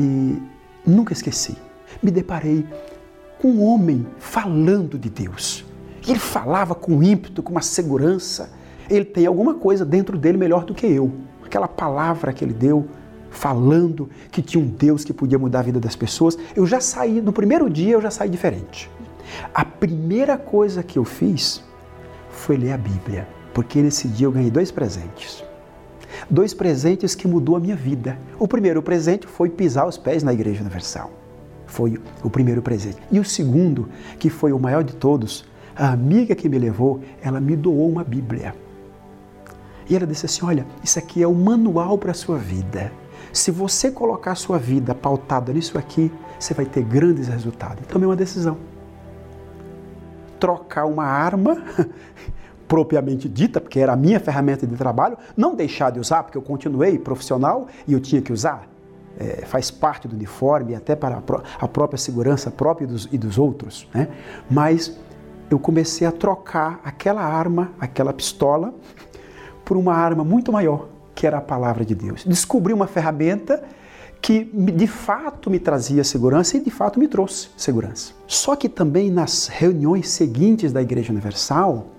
[0.00, 0.42] e
[0.86, 1.56] nunca esqueci.
[2.02, 2.66] Me deparei
[3.38, 5.64] com um homem falando de Deus.
[6.06, 8.50] Ele falava com ímpeto, com uma segurança.
[8.88, 11.12] Ele tem alguma coisa dentro dele melhor do que eu.
[11.44, 12.86] Aquela palavra que ele deu,
[13.30, 16.38] falando que tinha um Deus que podia mudar a vida das pessoas.
[16.56, 18.90] Eu já saí, no primeiro dia eu já saí diferente.
[19.52, 21.62] A primeira coisa que eu fiz
[22.30, 25.44] foi ler a Bíblia, porque nesse dia eu ganhei dois presentes
[26.28, 28.18] dois presentes que mudou a minha vida.
[28.38, 31.10] O primeiro presente foi pisar os pés na Igreja Universal.
[31.66, 32.98] Foi o primeiro presente.
[33.10, 35.44] E o segundo, que foi o maior de todos,
[35.76, 38.54] a amiga que me levou, ela me doou uma Bíblia.
[39.88, 42.92] E ela disse assim: Olha, isso aqui é o manual para a sua vida.
[43.32, 47.86] Se você colocar a sua vida pautada nisso aqui, você vai ter grandes resultados.
[47.86, 48.56] Tomei uma decisão.
[50.38, 51.62] Trocar uma arma
[52.70, 56.42] propriamente dita, porque era a minha ferramenta de trabalho, não deixar de usar, porque eu
[56.42, 58.68] continuei profissional e eu tinha que usar.
[59.18, 63.18] É, faz parte do uniforme, até para a, pró a própria segurança própria dos, e
[63.18, 63.88] dos outros.
[63.92, 64.06] Né?
[64.48, 64.96] Mas
[65.50, 68.72] eu comecei a trocar aquela arma, aquela pistola,
[69.64, 72.24] por uma arma muito maior, que era a palavra de Deus.
[72.24, 73.64] Descobri uma ferramenta
[74.22, 78.12] que de fato me trazia segurança e de fato me trouxe segurança.
[78.28, 81.98] Só que também nas reuniões seguintes da Igreja Universal,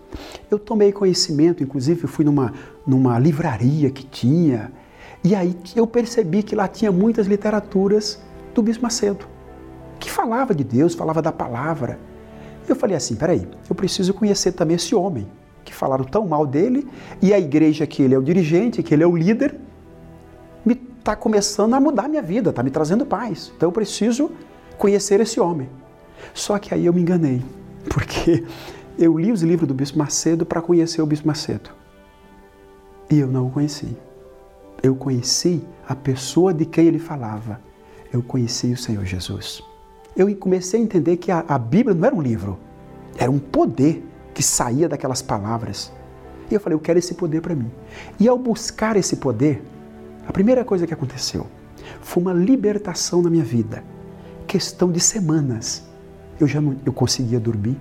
[0.49, 2.53] eu tomei conhecimento, inclusive fui numa,
[2.85, 4.71] numa livraria que tinha,
[5.23, 8.19] e aí eu percebi que lá tinha muitas literaturas
[8.55, 9.25] do Bispo Macedo,
[9.99, 11.99] que falava de Deus, falava da palavra.
[12.67, 15.27] Eu falei assim: peraí, eu preciso conhecer também esse homem,
[15.63, 16.87] que falaram tão mal dele,
[17.21, 19.55] e a igreja que ele é o dirigente, que ele é o líder,
[20.65, 23.51] me está começando a mudar minha vida, está me trazendo paz.
[23.55, 24.31] Então eu preciso
[24.77, 25.69] conhecer esse homem.
[26.33, 27.43] Só que aí eu me enganei,
[27.89, 28.43] porque
[29.01, 31.71] eu li os livros do Bispo Macedo para conhecer o Bispo Macedo.
[33.09, 33.97] E eu não o conheci.
[34.81, 37.59] Eu conheci a pessoa de quem ele falava.
[38.13, 39.61] Eu conheci o Senhor Jesus.
[40.15, 42.59] Eu comecei a entender que a, a Bíblia não era um livro,
[43.17, 45.91] era um poder que saía daquelas palavras.
[46.49, 47.71] E eu falei, eu quero esse poder para mim.
[48.19, 49.63] E ao buscar esse poder,
[50.27, 51.47] a primeira coisa que aconteceu
[52.01, 53.83] foi uma libertação na minha vida.
[54.45, 55.83] Questão de semanas.
[56.39, 57.77] Eu já não, eu conseguia dormir,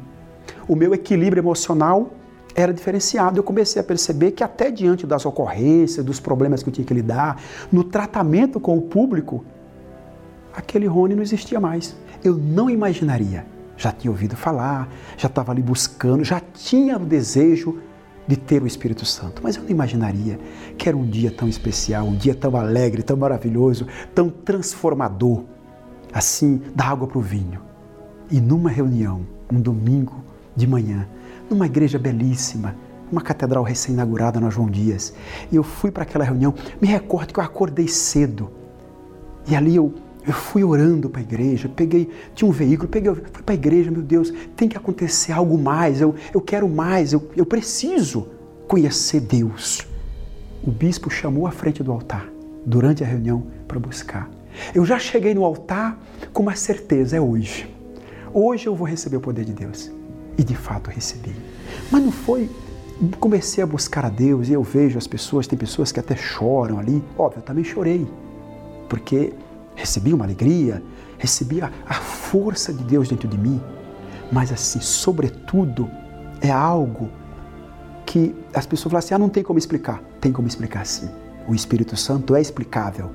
[0.71, 2.13] o meu equilíbrio emocional
[2.55, 3.37] era diferenciado.
[3.37, 6.95] Eu comecei a perceber que até diante das ocorrências, dos problemas que eu tinha que
[6.95, 7.43] lidar,
[7.73, 9.45] no tratamento com o público,
[10.55, 11.97] aquele Rony não existia mais.
[12.23, 13.45] Eu não imaginaria
[13.77, 17.79] já tinha ouvido falar, já estava ali buscando, já tinha o desejo
[18.27, 19.41] de ter o Espírito Santo.
[19.43, 20.39] Mas eu não imaginaria
[20.77, 25.45] que era um dia tão especial, um dia tão alegre, tão maravilhoso, tão transformador,
[26.13, 27.63] assim, da água para o vinho.
[28.31, 30.30] E numa reunião, um domingo
[30.61, 31.09] de manhã,
[31.49, 32.77] numa igreja belíssima,
[33.11, 35.13] uma catedral recém-inaugurada na João Dias,
[35.51, 38.51] e eu fui para aquela reunião, me recordo que eu acordei cedo,
[39.49, 39.93] e ali eu
[40.27, 43.91] eu fui orando para a igreja, peguei, tinha um veículo, peguei, fui para a igreja,
[43.91, 48.29] meu Deus, tem que acontecer algo mais, eu, eu quero mais, eu, eu preciso
[48.69, 49.87] conhecer Deus.
[50.63, 52.29] O bispo chamou à frente do altar,
[52.67, 54.31] durante a reunião, para buscar.
[54.75, 55.99] Eu já cheguei no altar
[56.35, 57.75] com uma certeza, é hoje.
[58.33, 59.91] Hoje eu vou receber o poder de Deus.
[60.37, 61.35] E de fato recebi.
[61.91, 62.51] Mas não foi.
[63.19, 66.79] Comecei a buscar a Deus e eu vejo as pessoas, tem pessoas que até choram
[66.79, 67.03] ali.
[67.17, 68.07] Óbvio, eu também chorei.
[68.89, 69.33] Porque
[69.75, 70.83] recebi uma alegria,
[71.19, 73.61] recebi a, a força de Deus dentro de mim,
[74.31, 75.91] mas assim, sobretudo,
[76.41, 77.09] é algo
[78.05, 80.03] que as pessoas falam assim: ah, não tem como explicar.
[80.21, 81.09] Tem como explicar sim.
[81.49, 83.11] O Espírito Santo é explicável,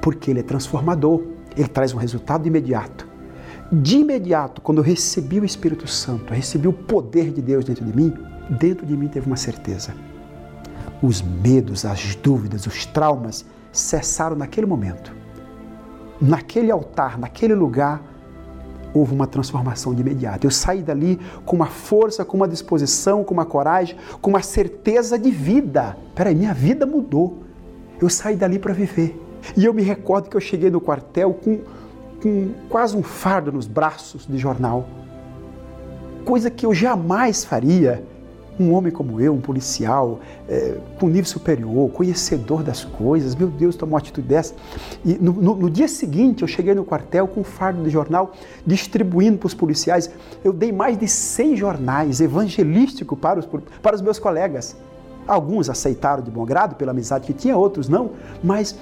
[0.00, 1.22] porque ele é transformador,
[1.56, 3.07] ele traz um resultado imediato.
[3.70, 7.94] De imediato, quando eu recebi o Espírito Santo, recebi o poder de Deus dentro de
[7.94, 8.14] mim,
[8.50, 9.94] dentro de mim teve uma certeza.
[11.02, 15.18] Os medos, as dúvidas, os traumas cessaram naquele momento
[16.20, 18.02] naquele altar, naquele lugar,
[18.92, 20.46] houve uma transformação de imediato.
[20.46, 25.18] Eu saí dali com uma força, com uma disposição, com uma coragem, com uma certeza
[25.18, 25.96] de vida.
[26.14, 27.42] Peraí, minha vida mudou.
[28.00, 29.20] Eu saí dali para viver.
[29.56, 31.60] E eu me recordo que eu cheguei no quartel com,
[32.22, 34.88] com quase um fardo nos braços de jornal.
[36.24, 38.04] Coisa que eu jamais faria
[38.60, 43.76] um homem como eu, um policial, é, com nível superior, conhecedor das coisas, meu Deus,
[43.76, 44.54] tomou uma atitude dessa.
[45.04, 48.32] E no, no, no dia seguinte, eu cheguei no quartel com um fardo de jornal,
[48.66, 50.10] distribuindo para os policiais.
[50.42, 53.48] Eu dei mais de 100 jornais evangelísticos para os,
[53.80, 54.76] para os meus colegas.
[55.26, 58.12] Alguns aceitaram de bom grado, pela amizade que tinha, outros não,
[58.42, 58.76] mas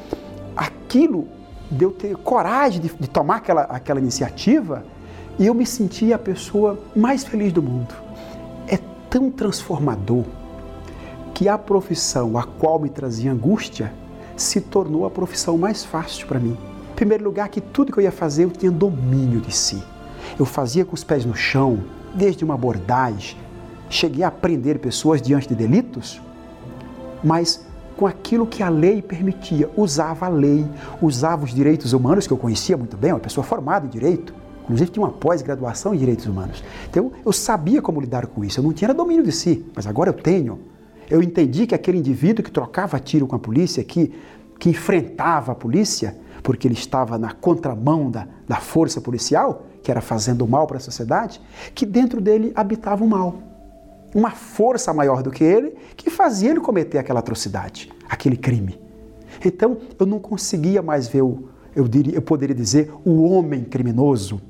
[0.56, 1.26] aquilo
[1.70, 4.84] deu ter coragem de, de tomar aquela, aquela iniciativa
[5.38, 8.06] e eu me senti a pessoa mais feliz do mundo
[9.16, 10.24] tão transformador
[11.32, 13.92] que a profissão a qual me trazia angústia
[14.36, 16.56] se tornou a profissão mais fácil para mim.
[16.92, 19.82] Em primeiro lugar, que tudo que eu ia fazer eu tinha domínio de si.
[20.38, 21.82] Eu fazia com os pés no chão,
[22.14, 23.38] desde uma abordagem,
[23.88, 26.20] cheguei a prender pessoas diante de delitos,
[27.22, 27.65] mas
[27.96, 30.66] com aquilo que a lei permitia, usava a lei,
[31.00, 34.34] usava os direitos humanos que eu conhecia muito bem, uma pessoa formada em direito,
[34.66, 36.62] Inclusive tinha uma pós-graduação em Direitos Humanos.
[36.90, 38.58] Então eu sabia como lidar com isso.
[38.58, 40.58] Eu não tinha domínio de si, mas agora eu tenho.
[41.08, 44.12] Eu entendi que aquele indivíduo que trocava tiro com a polícia, que,
[44.58, 50.00] que enfrentava a polícia, porque ele estava na contramão da, da força policial, que era
[50.00, 51.40] fazendo mal para a sociedade,
[51.72, 53.36] que dentro dele habitava o mal.
[54.16, 58.80] Uma força maior do que ele que fazia ele cometer aquela atrocidade, aquele crime.
[59.44, 64.40] Então eu não conseguia mais ver o, eu, diria, eu poderia dizer, o homem criminoso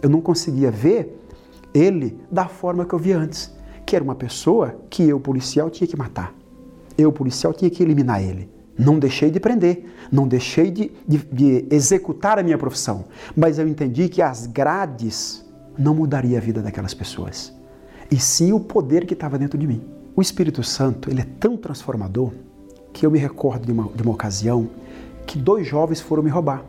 [0.00, 1.18] eu não conseguia ver
[1.74, 3.52] ele da forma que eu via antes,
[3.84, 6.32] que era uma pessoa que eu, policial, tinha que matar.
[6.96, 8.48] Eu, policial, tinha que eliminar ele.
[8.78, 13.06] Não deixei de prender, não deixei de, de, de executar a minha profissão,
[13.36, 15.44] mas eu entendi que as grades
[15.76, 17.52] não mudaria a vida daquelas pessoas,
[18.10, 19.82] e sim o poder que estava dentro de mim.
[20.16, 22.32] O Espírito Santo ele é tão transformador
[22.92, 24.68] que eu me recordo de uma, de uma ocasião
[25.26, 26.64] que dois jovens foram me roubar.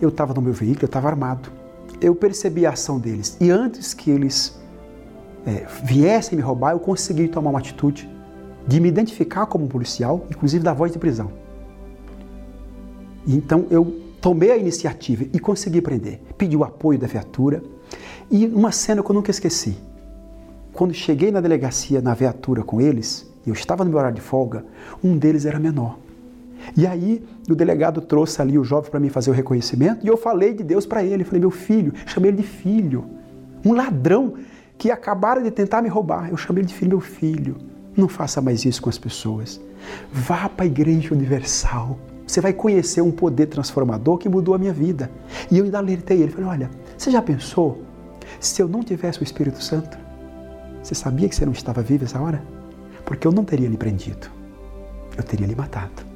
[0.00, 1.58] Eu estava no meu veículo, eu estava armado
[2.00, 3.36] eu percebi a ação deles.
[3.40, 4.58] E antes que eles
[5.46, 8.08] é, viessem me roubar, eu consegui tomar uma atitude
[8.66, 11.30] de me identificar como um policial, inclusive da voz de prisão.
[13.26, 16.20] Então eu tomei a iniciativa e consegui prender.
[16.36, 17.62] Pedi o apoio da viatura.
[18.30, 19.76] E uma cena que eu nunca esqueci.
[20.78, 24.64] Quando cheguei na delegacia, na viatura com eles, eu estava no meu horário de folga,
[25.02, 25.98] um deles era menor.
[26.76, 27.20] E aí
[27.50, 30.62] o delegado trouxe ali o jovem para mim fazer o reconhecimento e eu falei de
[30.62, 31.24] Deus para ele.
[31.24, 33.06] Falei, meu filho, chamei ele de filho.
[33.64, 34.34] Um ladrão
[34.78, 36.30] que acabaram de tentar me roubar.
[36.30, 37.56] Eu chamei ele de filho, meu filho.
[37.96, 39.60] Não faça mais isso com as pessoas.
[40.12, 41.98] Vá para a Igreja Universal.
[42.24, 45.10] Você vai conhecer um poder transformador que mudou a minha vida.
[45.50, 46.30] E eu ainda alertei ele.
[46.30, 47.82] Falei, olha, você já pensou
[48.38, 50.06] se eu não tivesse o Espírito Santo?
[50.82, 52.42] Você sabia que você não estava vivo essa hora?
[53.04, 54.28] Porque eu não teria lhe prendido.
[55.16, 56.07] Eu teria lhe matado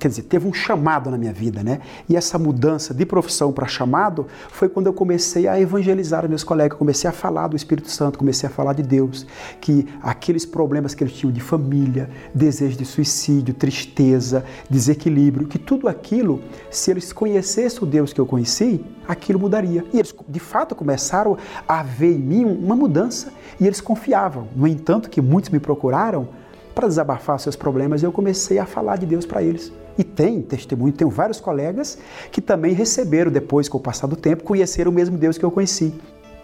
[0.00, 1.80] quer dizer, teve um chamado na minha vida, né?
[2.08, 6.78] E essa mudança de profissão para chamado foi quando eu comecei a evangelizar meus colegas,
[6.78, 9.26] comecei a falar do Espírito Santo, comecei a falar de Deus,
[9.60, 15.86] que aqueles problemas que eles tinham de família, desejo de suicídio, tristeza, desequilíbrio, que tudo
[15.86, 16.40] aquilo,
[16.70, 19.84] se eles conhecessem o Deus que eu conheci, aquilo mudaria.
[19.92, 21.36] E eles, de fato, começaram
[21.68, 24.48] a ver em mim uma mudança e eles confiavam.
[24.56, 26.28] No entanto, que muitos me procuraram
[26.74, 29.70] para desabafar seus problemas, eu comecei a falar de Deus para eles.
[29.98, 31.98] E tem testemunho, tenho vários colegas
[32.30, 35.50] que também receberam, depois com o passar do tempo, conheceram o mesmo Deus que eu
[35.50, 35.92] conheci.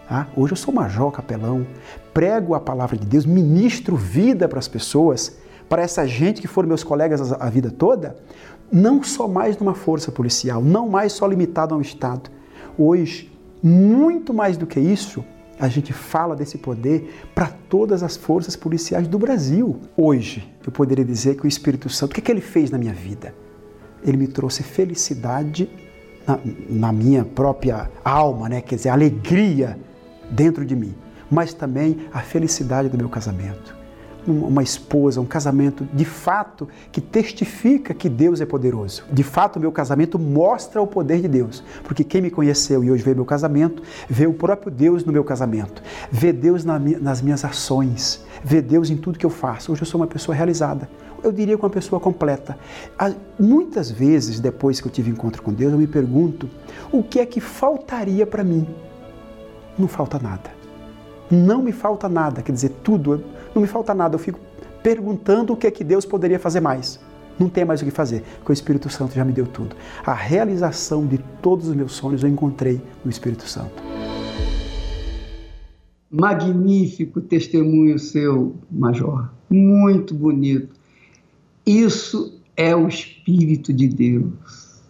[0.09, 1.67] Ah, hoje eu sou major, capelão,
[2.13, 5.37] prego a palavra de Deus, ministro vida para as pessoas,
[5.67, 8.15] para essa gente que foram meus colegas a vida toda,
[8.71, 12.29] não só mais numa força policial, não mais só limitado a um Estado.
[12.77, 13.31] Hoje,
[13.61, 15.25] muito mais do que isso,
[15.59, 19.79] a gente fala desse poder para todas as forças policiais do Brasil.
[19.95, 22.77] Hoje, eu poderia dizer que o Espírito Santo, o que, é que ele fez na
[22.77, 23.33] minha vida?
[24.03, 25.69] Ele me trouxe felicidade
[26.27, 26.39] na,
[26.69, 28.61] na minha própria alma, né?
[28.61, 29.79] quer dizer, alegria
[30.29, 30.93] dentro de mim,
[31.31, 33.76] mas também a felicidade do meu casamento
[34.27, 39.03] uma esposa, um casamento de fato que testifica que Deus é poderoso.
[39.11, 43.03] De fato, meu casamento mostra o poder de Deus, porque quem me conheceu e hoje
[43.03, 48.23] vê meu casamento, vê o próprio Deus no meu casamento, vê Deus nas minhas ações,
[48.43, 49.71] vê Deus em tudo que eu faço.
[49.71, 50.89] Hoje eu sou uma pessoa realizada.
[51.23, 52.59] Eu diria que uma pessoa completa.
[53.39, 56.47] Muitas vezes, depois que eu tive encontro com Deus, eu me pergunto
[56.91, 58.67] o que é que faltaria para mim.
[59.79, 60.51] Não falta nada.
[61.29, 63.23] Não me falta nada, quer dizer, tudo
[63.57, 64.39] não me falta nada, eu fico
[64.83, 66.99] perguntando o que é que Deus poderia fazer mais.
[67.39, 69.75] Não tem mais o que fazer, porque o Espírito Santo já me deu tudo.
[70.05, 73.81] A realização de todos os meus sonhos eu encontrei no Espírito Santo.
[76.09, 79.29] Magnífico testemunho seu, Major.
[79.49, 80.75] Muito bonito.
[81.65, 84.81] Isso é o Espírito de Deus.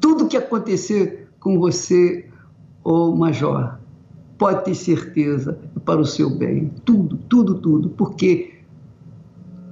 [0.00, 2.26] Tudo que acontecer com você,
[2.84, 3.78] ô Major,
[4.36, 5.58] pode ter certeza
[5.90, 6.70] para o seu bem.
[6.84, 7.88] Tudo, tudo, tudo.
[7.90, 8.60] Porque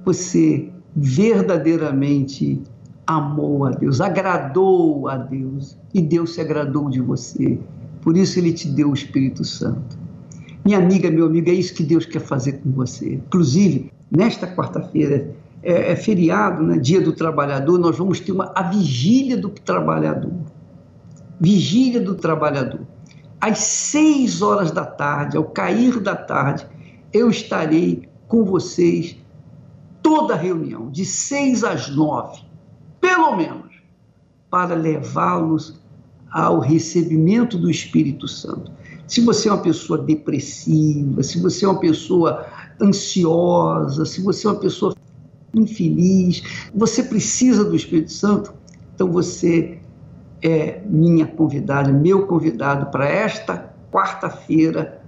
[0.03, 2.61] você verdadeiramente
[3.07, 7.57] amou a Deus, agradou a Deus e Deus se agradou de você.
[8.01, 9.97] Por isso ele te deu o Espírito Santo.
[10.65, 13.13] Minha amiga, meu amigo, é isso que Deus quer fazer com você.
[13.13, 18.63] Inclusive, nesta quarta-feira é, é, feriado, né, Dia do Trabalhador, nós vamos ter uma, a
[18.63, 20.33] vigília do trabalhador.
[21.39, 22.81] Vigília do trabalhador
[23.39, 26.65] às seis horas da tarde, ao cair da tarde,
[27.13, 29.17] eu estarei com vocês
[30.01, 32.41] toda a reunião, de seis às nove,
[32.99, 33.71] pelo menos,
[34.49, 35.79] para levá-los
[36.31, 38.71] ao recebimento do Espírito Santo.
[39.07, 42.45] Se você é uma pessoa depressiva, se você é uma pessoa
[42.79, 44.95] ansiosa, se você é uma pessoa
[45.53, 48.53] infeliz, você precisa do Espírito Santo,
[48.93, 49.79] então você
[50.41, 55.01] é minha convidada, meu convidado para esta quarta-feira,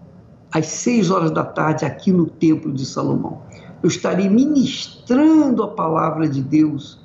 [0.51, 3.41] às seis horas da tarde, aqui no Templo de Salomão.
[3.81, 6.99] Eu estarei ministrando a palavra de Deus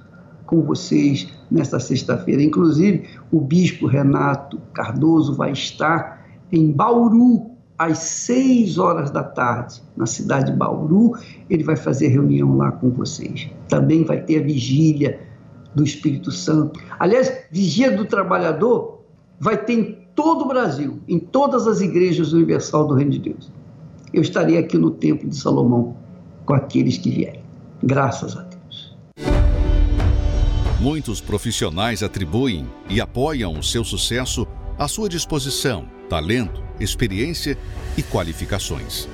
[0.44, 2.42] com vocês nesta sexta-feira.
[2.42, 10.06] Inclusive, o bispo Renato Cardoso vai estar em Bauru, às seis horas da tarde, na
[10.06, 11.12] cidade de Bauru.
[11.48, 13.48] Ele vai fazer reunião lá com vocês.
[13.68, 15.20] Também vai ter a vigília
[15.76, 16.80] do Espírito Santo.
[16.98, 19.02] Aliás, Vigia do Trabalhador
[19.38, 23.52] vai ter em todo o Brasil, em todas as igrejas universal do Reino de Deus.
[24.12, 25.94] Eu estarei aqui no Templo de Salomão
[26.46, 27.42] com aqueles que vierem.
[27.82, 28.96] Graças a Deus.
[30.80, 34.46] Muitos profissionais atribuem e apoiam o seu sucesso
[34.78, 37.58] à sua disposição, talento, experiência
[37.98, 39.06] e qualificações.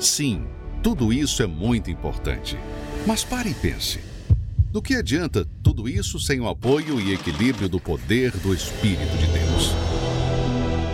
[0.00, 0.46] Sim,
[0.82, 2.56] tudo isso é muito importante.
[3.06, 4.07] Mas pare e pense.
[4.70, 9.26] Do que adianta tudo isso sem o apoio e equilíbrio do poder do Espírito de
[9.26, 9.72] Deus?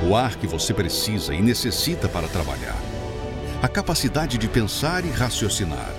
[0.08, 2.80] O ar que você precisa e necessita para trabalhar.
[3.60, 5.92] A capacidade de pensar e raciocinar.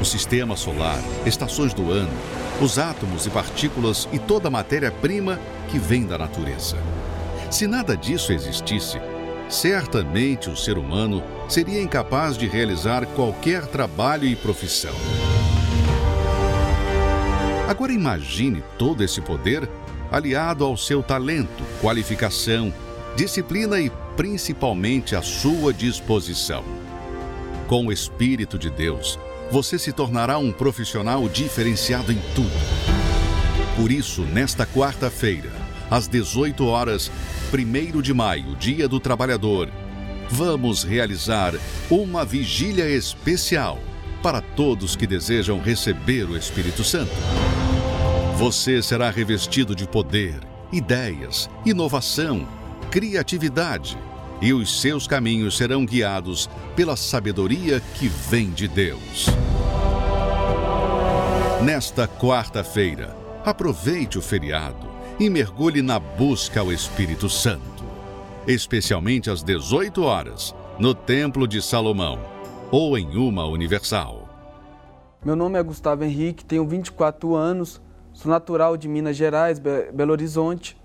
[0.00, 2.12] O sistema solar, estações do ano,
[2.62, 6.76] os átomos e partículas e toda a matéria-prima que vem da natureza.
[7.50, 9.00] Se nada disso existisse,
[9.48, 14.94] certamente o ser humano seria incapaz de realizar qualquer trabalho e profissão.
[17.66, 19.68] Agora imagine todo esse poder
[20.10, 22.72] aliado ao seu talento, qualificação,
[23.16, 26.62] disciplina e principalmente a sua disposição.
[27.66, 29.18] Com o Espírito de Deus,
[29.50, 32.50] você se tornará um profissional diferenciado em tudo.
[33.74, 35.50] Por isso, nesta quarta-feira,
[35.90, 37.10] às 18 horas,
[37.52, 39.68] 1 de maio, Dia do Trabalhador,
[40.30, 41.52] vamos realizar
[41.90, 43.80] uma vigília especial
[44.26, 47.12] para todos que desejam receber o Espírito Santo.
[48.36, 50.40] Você será revestido de poder,
[50.72, 52.44] ideias, inovação,
[52.90, 53.96] criatividade
[54.42, 59.26] e os seus caminhos serão guiados pela sabedoria que vem de Deus.
[61.62, 64.88] Nesta quarta-feira, aproveite o feriado
[65.20, 67.84] e mergulhe na busca ao Espírito Santo,
[68.44, 72.34] especialmente às 18 horas, no Templo de Salomão
[72.70, 74.28] ou em uma universal.
[75.24, 77.80] Meu nome é Gustavo Henrique, tenho 24 anos,
[78.12, 80.76] sou natural de Minas Gerais, Belo Horizonte.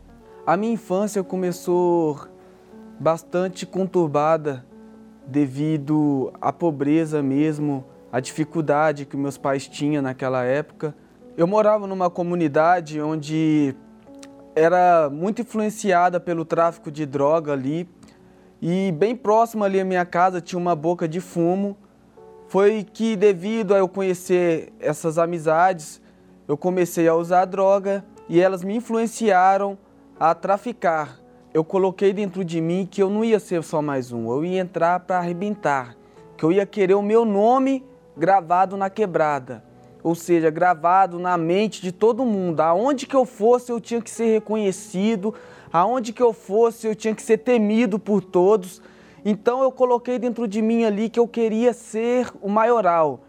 [0.46, 2.28] A minha infância começou
[3.00, 4.66] bastante conturbada
[5.26, 10.96] devido à pobreza mesmo, à dificuldade que meus pais tinham naquela época.
[11.36, 13.76] Eu morava numa comunidade onde
[14.56, 17.88] era muito influenciada pelo tráfico de droga ali
[18.62, 21.76] e bem próximo ali à minha casa tinha uma boca de fumo.
[22.48, 26.00] Foi que devido a eu conhecer essas amizades,
[26.48, 29.78] eu comecei a usar droga e elas me influenciaram
[30.20, 31.20] a traficar.
[31.54, 34.62] Eu coloquei dentro de mim que eu não ia ser só mais um, eu ia
[34.62, 35.96] entrar para arrebentar,
[36.38, 37.84] que eu ia querer o meu nome
[38.16, 39.64] gravado na quebrada,
[40.04, 42.62] ou seja, gravado na mente de todo mundo.
[42.62, 45.34] Aonde que eu fosse, eu tinha que ser reconhecido,
[45.72, 48.82] aonde que eu fosse, eu tinha que ser temido por todos.
[49.24, 53.22] Então eu coloquei dentro de mim ali que eu queria ser o maioral.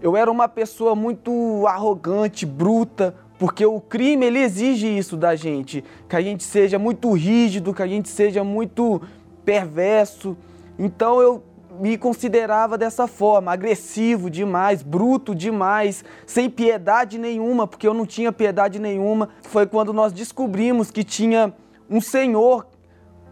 [0.00, 5.84] Eu era uma pessoa muito arrogante, bruta, porque o crime ele exige isso da gente,
[6.08, 9.00] que a gente seja muito rígido, que a gente seja muito
[9.44, 10.36] perverso.
[10.78, 11.42] Então eu
[11.80, 18.32] me considerava dessa forma, agressivo demais, bruto demais, sem piedade nenhuma, porque eu não tinha
[18.32, 19.28] piedade nenhuma.
[19.42, 21.52] Foi quando nós descobrimos que tinha
[21.88, 22.66] um senhor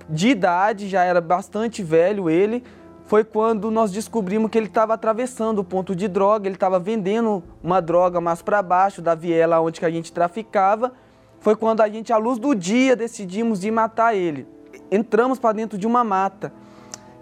[0.09, 2.65] de idade, já era bastante velho ele,
[3.11, 7.43] foi quando nós descobrimos que ele estava atravessando o ponto de droga, ele estava vendendo
[7.63, 10.93] uma droga mais para baixo da viela onde que a gente traficava.
[11.41, 14.47] Foi quando a gente, à luz do dia, decidimos ir matar ele.
[14.93, 16.53] Entramos para dentro de uma mata.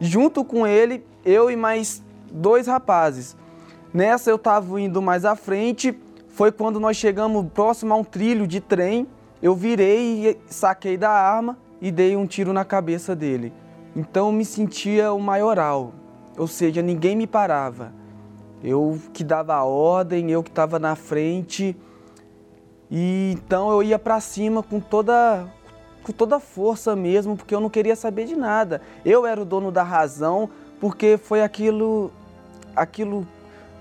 [0.00, 3.36] Junto com ele, eu e mais dois rapazes.
[3.92, 8.46] Nessa eu estava indo mais à frente, foi quando nós chegamos próximo a um trilho
[8.46, 9.08] de trem.
[9.42, 13.52] Eu virei e saquei da arma e dei um tiro na cabeça dele.
[13.96, 15.92] Então eu me sentia o maioral,
[16.36, 17.92] ou seja, ninguém me parava.
[18.62, 21.76] Eu que dava a ordem, eu que estava na frente.
[22.90, 25.46] E então eu ia para cima com toda
[26.08, 28.80] com toda força mesmo, porque eu não queria saber de nada.
[29.04, 30.48] Eu era o dono da razão,
[30.80, 32.10] porque foi aquilo
[32.74, 33.26] aquilo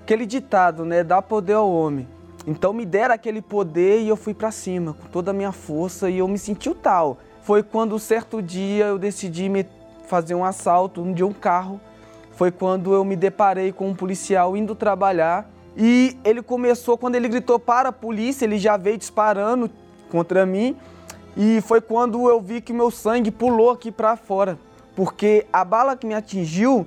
[0.02, 2.08] aquele ditado, né, dá poder ao homem.
[2.46, 6.10] Então me deram aquele poder e eu fui para cima com toda a minha força
[6.10, 7.18] e eu me senti o tal.
[7.44, 9.66] Foi quando certo dia eu decidi me
[10.08, 11.80] fazer um assalto de um carro.
[12.34, 17.30] Foi quando eu me deparei com um policial indo trabalhar e ele começou, quando ele
[17.30, 19.70] gritou para a polícia, ele já veio disparando
[20.10, 20.76] contra mim
[21.38, 24.58] e foi quando eu vi que meu sangue pulou aqui para fora,
[24.96, 26.86] porque a bala que me atingiu,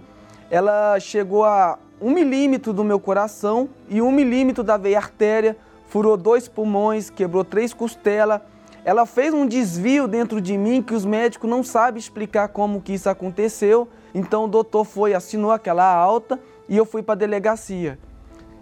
[0.50, 6.16] ela chegou a um milímetro do meu coração e um milímetro da veia artéria, furou
[6.16, 8.40] dois pulmões, quebrou três costelas
[8.84, 12.94] ela fez um desvio dentro de mim que os médicos não sabem explicar como que
[12.94, 13.88] isso aconteceu.
[14.14, 17.98] Então o doutor foi, assinou aquela alta e eu fui para a delegacia.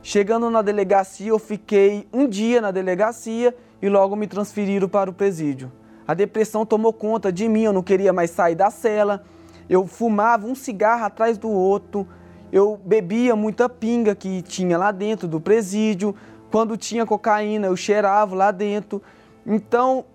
[0.03, 5.13] Chegando na delegacia, eu fiquei um dia na delegacia e logo me transferiram para o
[5.13, 5.71] presídio.
[6.09, 9.23] A depressão tomou conta de mim, eu não queria mais sair da cela.
[9.69, 12.09] Eu fumava um cigarro atrás do outro.
[12.51, 16.15] Eu bebia muita pinga que tinha lá dentro do presídio.
[16.51, 19.03] Quando tinha cocaína, eu cheirava lá dentro.
[19.45, 20.07] Então,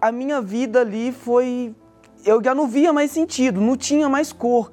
[0.00, 1.74] a minha vida ali foi.
[2.24, 4.72] Eu já não via mais sentido, não tinha mais cor.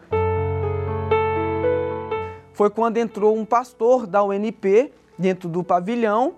[2.54, 6.36] Foi quando entrou um pastor da UNP dentro do pavilhão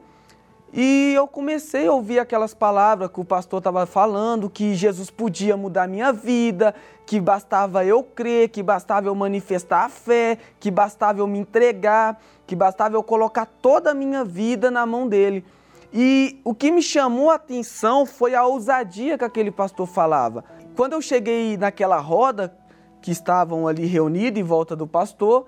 [0.76, 5.56] e eu comecei a ouvir aquelas palavras que o pastor estava falando, que Jesus podia
[5.56, 6.74] mudar minha vida,
[7.06, 12.20] que bastava eu crer, que bastava eu manifestar a fé, que bastava eu me entregar,
[12.48, 15.46] que bastava eu colocar toda a minha vida na mão dele.
[15.94, 20.44] E o que me chamou a atenção foi a ousadia que aquele pastor falava.
[20.76, 22.52] Quando eu cheguei naquela roda
[23.00, 25.46] que estavam ali reunidos em volta do pastor,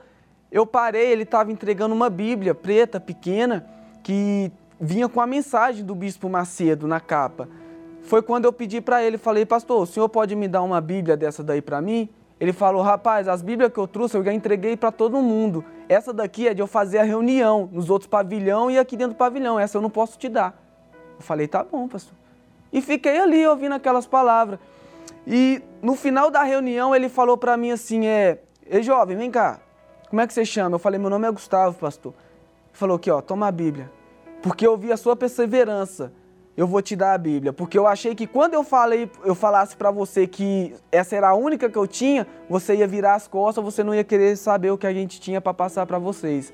[0.51, 3.65] eu parei, ele estava entregando uma Bíblia preta, pequena,
[4.03, 7.47] que vinha com a mensagem do bispo Macedo na capa.
[8.01, 11.17] Foi quando eu pedi para ele, falei, pastor, o senhor pode me dar uma Bíblia
[11.17, 12.07] dessa daí para mim?
[12.39, 15.63] Ele falou, rapaz, as Bíblias que eu trouxe eu já entreguei para todo mundo.
[15.87, 19.17] Essa daqui é de eu fazer a reunião nos outros pavilhão e aqui dentro do
[19.17, 19.59] pavilhão.
[19.59, 20.53] Essa eu não posso te dar.
[21.17, 22.13] Eu falei, tá bom, pastor.
[22.71, 24.59] E fiquei ali ouvindo aquelas palavras.
[25.25, 29.59] E no final da reunião ele falou para mim assim, é, ei jovem, vem cá.
[30.09, 30.75] Como é que você chama?
[30.75, 32.13] Eu falei, meu nome é Gustavo, pastor.
[32.13, 33.89] Ele falou aqui, ó, toma a Bíblia.
[34.45, 36.13] Porque eu vi a sua perseverança,
[36.55, 37.51] eu vou te dar a Bíblia.
[37.51, 41.33] Porque eu achei que quando eu falei, eu falasse para você que essa era a
[41.33, 44.77] única que eu tinha, você ia virar as costas, você não ia querer saber o
[44.77, 46.53] que a gente tinha para passar para vocês.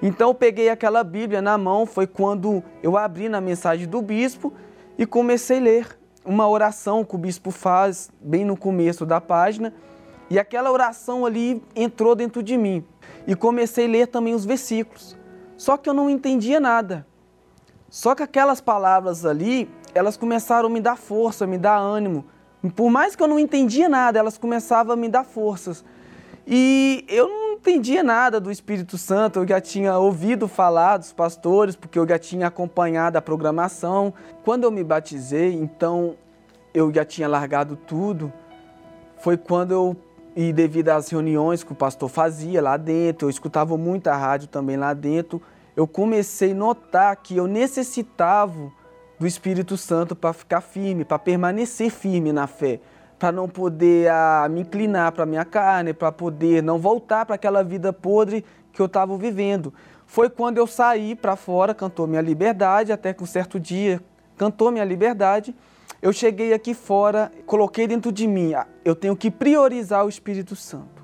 [0.00, 4.50] Então eu peguei aquela Bíblia na mão, foi quando eu abri na mensagem do bispo
[4.96, 9.74] e comecei a ler uma oração que o bispo faz bem no começo da página.
[10.30, 12.82] E aquela oração ali entrou dentro de mim.
[13.26, 15.18] E comecei a ler também os versículos.
[15.58, 17.06] Só que eu não entendia nada.
[17.96, 22.26] Só que aquelas palavras ali, elas começaram a me dar força, me dar ânimo.
[22.74, 25.82] Por mais que eu não entendia nada, elas começavam a me dar forças.
[26.46, 31.74] E eu não entendia nada do Espírito Santo, eu já tinha ouvido falar dos pastores,
[31.74, 34.12] porque eu já tinha acompanhado a programação.
[34.44, 36.16] Quando eu me batizei, então
[36.74, 38.30] eu já tinha largado tudo.
[39.20, 39.96] Foi quando eu,
[40.36, 44.76] e devido às reuniões que o pastor fazia lá dentro, eu escutava muita rádio também
[44.76, 45.40] lá dentro,
[45.76, 48.72] eu comecei a notar que eu necessitava
[49.18, 52.80] do Espírito Santo para ficar firme, para permanecer firme na fé
[53.18, 57.34] para não poder ah, me inclinar para a minha carne, para poder não voltar para
[57.34, 59.72] aquela vida podre que eu estava vivendo.
[60.06, 64.00] Foi quando eu saí para fora, cantou minha liberdade, até que um certo dia
[64.36, 65.54] cantou minha liberdade.
[66.00, 70.54] Eu cheguei aqui fora, coloquei dentro de mim, ah, eu tenho que priorizar o Espírito
[70.54, 70.95] Santo.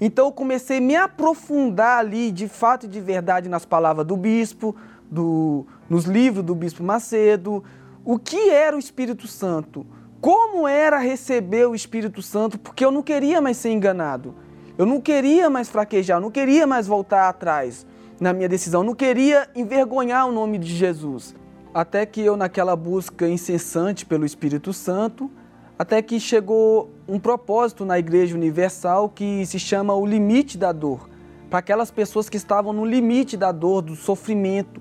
[0.00, 4.16] Então eu comecei a me aprofundar ali, de fato e de verdade, nas palavras do
[4.16, 4.76] bispo,
[5.10, 7.64] do, nos livros do bispo Macedo.
[8.04, 9.86] O que era o Espírito Santo?
[10.20, 14.34] como era receber o Espírito Santo, porque eu não queria mais ser enganado.
[14.76, 17.86] Eu não queria mais fraquejar, eu não queria mais voltar atrás
[18.20, 21.34] na minha decisão, não queria envergonhar o nome de Jesus.
[21.72, 25.30] Até que eu, naquela busca incessante pelo Espírito Santo,
[25.78, 31.08] até que chegou um propósito na Igreja Universal que se chama o limite da dor,
[31.48, 34.80] para aquelas pessoas que estavam no limite da dor, do sofrimento.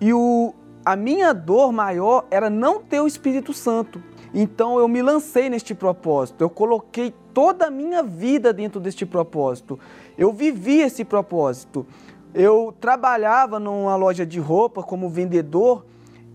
[0.00, 0.54] E o,
[0.84, 4.02] a minha dor maior era não ter o Espírito Santo.
[4.32, 9.78] Então eu me lancei neste propósito, eu coloquei toda a minha vida dentro deste propósito.
[10.16, 11.86] Eu vivi esse propósito.
[12.34, 15.84] Eu trabalhava numa loja de roupa como vendedor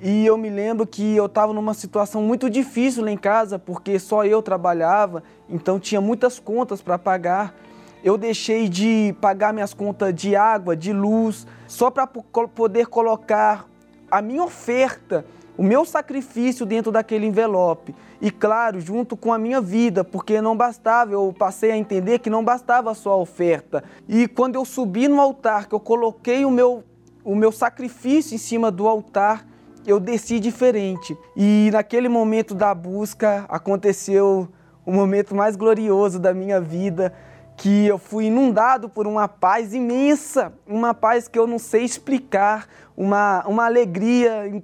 [0.06, 3.98] e eu me lembro que eu estava numa situação muito difícil lá em casa porque
[3.98, 7.56] só eu trabalhava, então tinha muitas contas para pagar.
[8.04, 13.66] Eu deixei de pagar minhas contas de água, de luz, só para poder colocar
[14.12, 15.26] a minha oferta
[15.58, 17.96] o meu sacrifício dentro daquele envelope.
[18.20, 22.30] E claro, junto com a minha vida, porque não bastava, eu passei a entender que
[22.30, 23.82] não bastava só a oferta.
[24.10, 26.84] E quando eu subi no altar, que eu coloquei o meu,
[27.24, 29.53] o meu sacrifício em cima do altar,
[29.86, 31.18] eu desci diferente.
[31.36, 34.48] E naquele momento da busca aconteceu
[34.86, 37.14] o momento mais glorioso da minha vida,
[37.56, 42.68] que eu fui inundado por uma paz imensa, uma paz que eu não sei explicar,
[42.96, 44.64] uma, uma alegria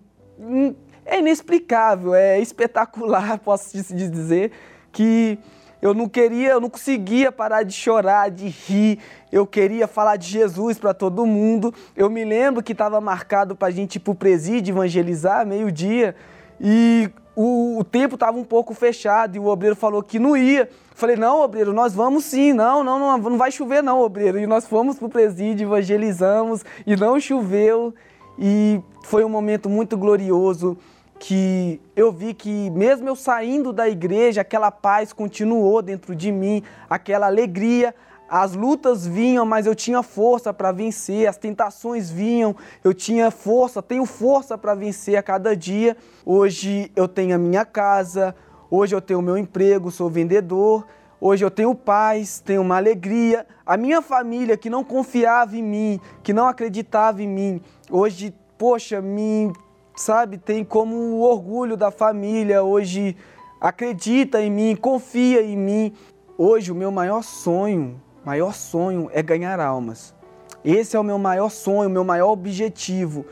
[1.06, 4.52] é inexplicável, é espetacular, posso dizer,
[4.92, 5.40] que
[5.82, 9.00] eu não queria, eu não conseguia parar de chorar, de rir.
[9.32, 11.74] Eu queria falar de Jesus para todo mundo.
[11.96, 16.16] Eu me lembro que estava marcado para a gente ir para o presídio evangelizar, meio-dia,
[16.60, 20.70] e o, o tempo estava um pouco fechado e o obreiro falou que não ia.
[20.94, 24.38] Falei, não, obreiro, nós vamos sim, não, não, não, não vai chover não, obreiro.
[24.38, 27.94] E nós fomos para o presídio, evangelizamos e não choveu.
[28.38, 30.78] E foi um momento muito glorioso
[31.20, 36.64] que eu vi que mesmo eu saindo da igreja, aquela paz continuou dentro de mim,
[36.90, 37.94] aquela alegria,
[38.30, 43.82] as lutas vinham, mas eu tinha força para vencer, as tentações vinham, eu tinha força,
[43.82, 45.98] tenho força para vencer a cada dia.
[46.24, 48.36] Hoje eu tenho a minha casa,
[48.70, 50.86] hoje eu tenho o meu emprego, sou vendedor,
[51.20, 53.48] hoje eu tenho paz, tenho uma alegria.
[53.66, 59.02] A minha família que não confiava em mim, que não acreditava em mim, hoje, poxa,
[59.02, 59.52] me,
[60.00, 63.18] sabe, tem como o orgulho da família, hoje
[63.60, 65.94] acredita em mim, confia em mim.
[66.38, 70.16] Hoje o meu maior sonho, maior sonho é ganhar almas.
[70.64, 73.26] Esse é o meu maior sonho, o meu maior objetivo,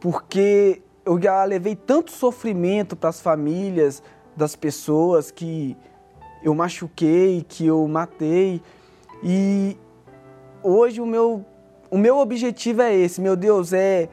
[0.00, 4.02] porque eu já levei tanto sofrimento para as famílias
[4.34, 5.76] das pessoas que
[6.42, 8.62] eu machuquei, que eu matei.
[9.22, 9.76] E
[10.62, 11.44] hoje o meu
[11.90, 14.08] o meu objetivo é esse, meu Deus, é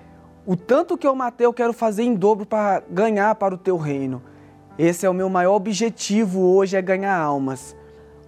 [0.45, 3.77] o tanto que eu matei, eu quero fazer em dobro para ganhar para o teu
[3.77, 4.21] reino.
[4.77, 7.75] Esse é o meu maior objetivo hoje, é ganhar almas.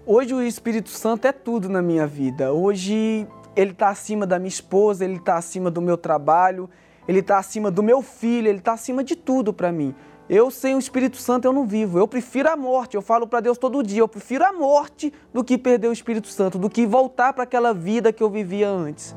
[0.05, 2.53] Hoje o Espírito Santo é tudo na minha vida.
[2.53, 6.69] Hoje ele está acima da minha esposa, ele está acima do meu trabalho,
[7.07, 9.93] ele está acima do meu filho, ele está acima de tudo para mim.
[10.29, 11.99] Eu sem o Espírito Santo eu não vivo.
[11.99, 12.95] Eu prefiro a morte.
[12.95, 16.27] Eu falo para Deus todo dia, eu prefiro a morte do que perder o Espírito
[16.27, 19.15] Santo, do que voltar para aquela vida que eu vivia antes.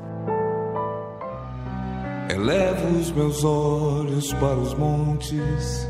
[2.31, 5.87] Elevo os meus olhos para os montes,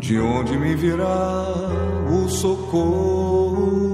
[0.00, 1.44] de onde me virá
[2.10, 3.92] o socorro.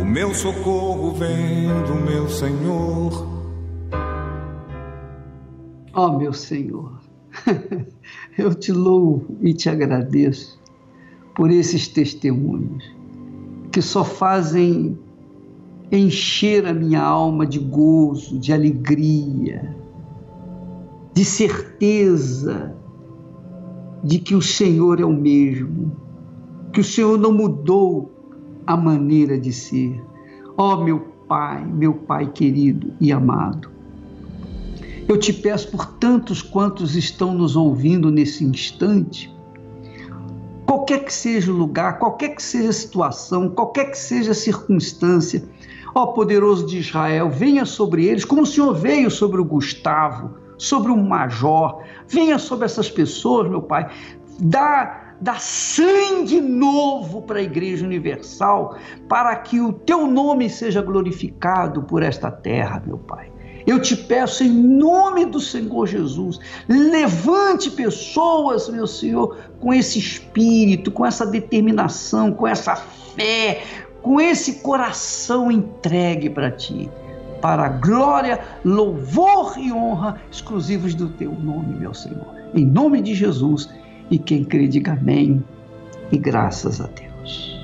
[0.00, 3.26] O meu socorro vem do meu Senhor.
[5.92, 7.00] Ó oh, meu Senhor,
[8.38, 10.56] eu te louvo e te agradeço
[11.34, 12.84] por esses testemunhos
[13.72, 14.96] que só fazem
[15.90, 19.74] encher a minha alma de gozo, de alegria,
[21.14, 22.74] de certeza
[24.02, 25.96] de que o Senhor é o mesmo,
[26.72, 28.12] que o Senhor não mudou
[28.66, 30.02] a maneira de ser.
[30.58, 33.70] Ó oh, meu Pai, meu Pai querido e amado,
[35.08, 39.32] eu te peço por tantos quantos estão nos ouvindo nesse instante,
[40.66, 45.48] qualquer que seja o lugar, qualquer que seja a situação, qualquer que seja a circunstância,
[45.96, 50.92] Ó poderoso de Israel, venha sobre eles, como o Senhor veio sobre o Gustavo, sobre
[50.92, 53.88] o Major, venha sobre essas pessoas, meu Pai,
[54.38, 58.76] dá, dá sangue novo para a Igreja Universal,
[59.08, 63.32] para que o teu nome seja glorificado por esta terra, meu Pai.
[63.66, 66.38] Eu te peço em nome do Senhor Jesus,
[66.68, 73.62] levante pessoas, meu Senhor, com esse espírito, com essa determinação, com essa fé,
[74.06, 76.88] com esse coração entregue para ti,
[77.42, 82.24] para glória, louvor e honra exclusivos do teu nome, meu Senhor.
[82.54, 83.68] Em nome de Jesus,
[84.08, 85.42] e quem crê, diga amém
[86.12, 87.60] e graças a Deus.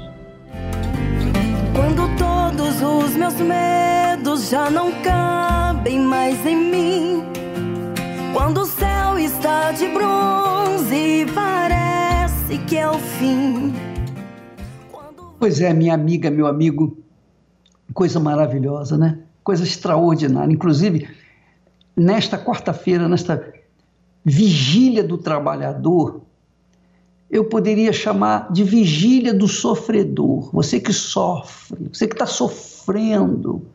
[1.77, 7.23] Quando todos os meus medos já não cabem mais em mim,
[8.33, 13.92] quando o céu está de bronze e parece que é o fim
[15.43, 16.97] Pois é, minha amiga, meu amigo,
[17.93, 19.19] coisa maravilhosa, né?
[19.43, 20.53] Coisa extraordinária.
[20.53, 21.09] Inclusive,
[21.97, 23.53] nesta quarta-feira, nesta
[24.25, 26.21] vigília do trabalhador,
[27.29, 30.49] eu poderia chamar de vigília do sofredor.
[30.53, 33.67] Você que sofre, você que está sofrendo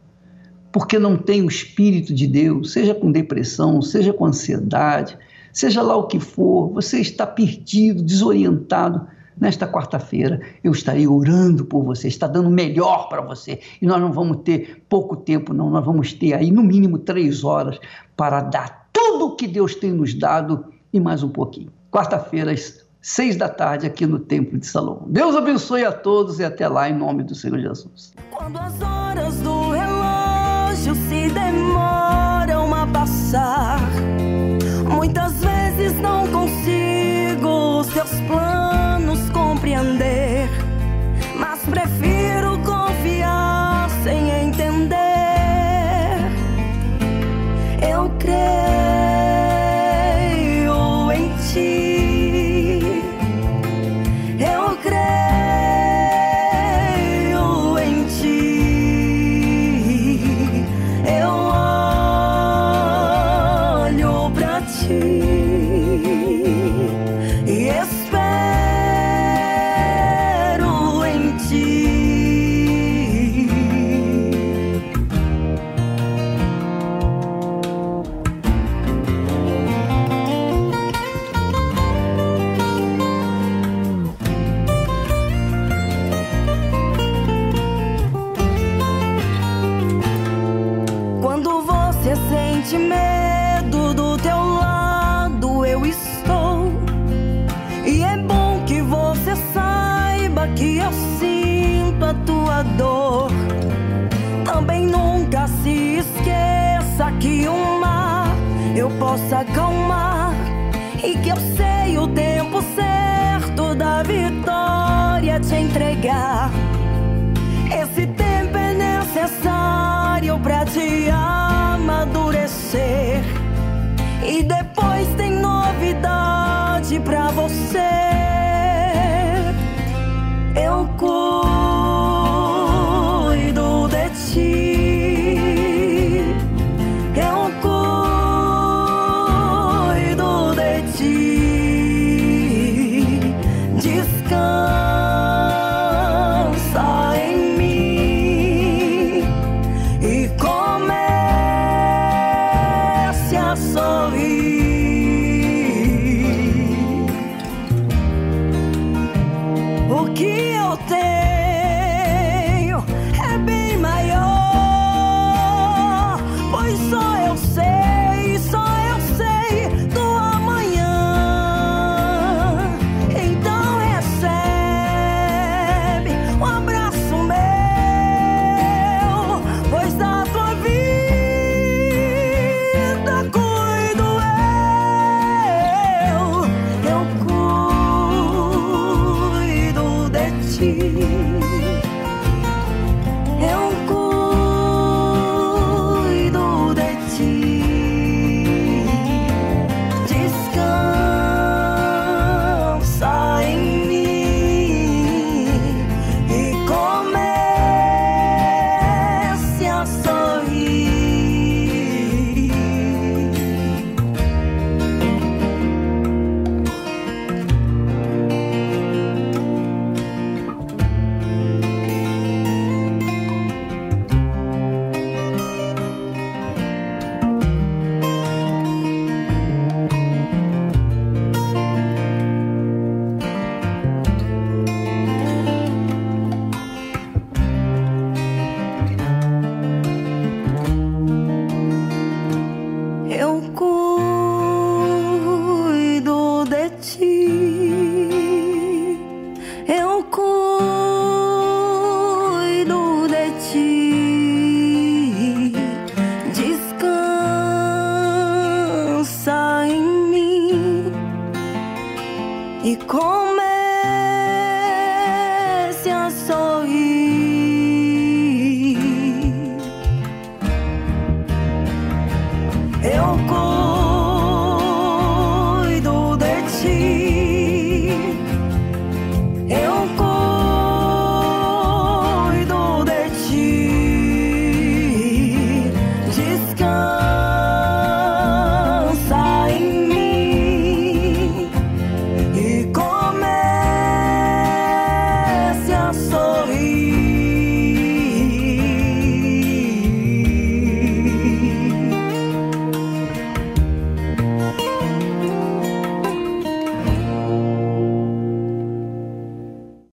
[0.71, 5.17] porque não tem o Espírito de Deus, seja com depressão, seja com ansiedade,
[5.51, 11.83] seja lá o que for, você está perdido, desorientado nesta quarta-feira eu estarei orando por
[11.83, 13.59] você, está dando melhor para você.
[13.81, 17.43] E nós não vamos ter pouco tempo, não, nós vamos ter aí no mínimo três
[17.43, 17.79] horas
[18.15, 21.71] para dar tudo o que Deus tem nos dado e mais um pouquinho.
[21.91, 25.05] Quarta-feira, às seis da tarde, aqui no Templo de Salomão.
[25.07, 28.13] Deus abençoe a todos e até lá, em nome do Senhor Jesus.
[28.31, 33.79] Quando as horas do relógio se demoram a passar,
[34.89, 36.76] muitas vezes não consigo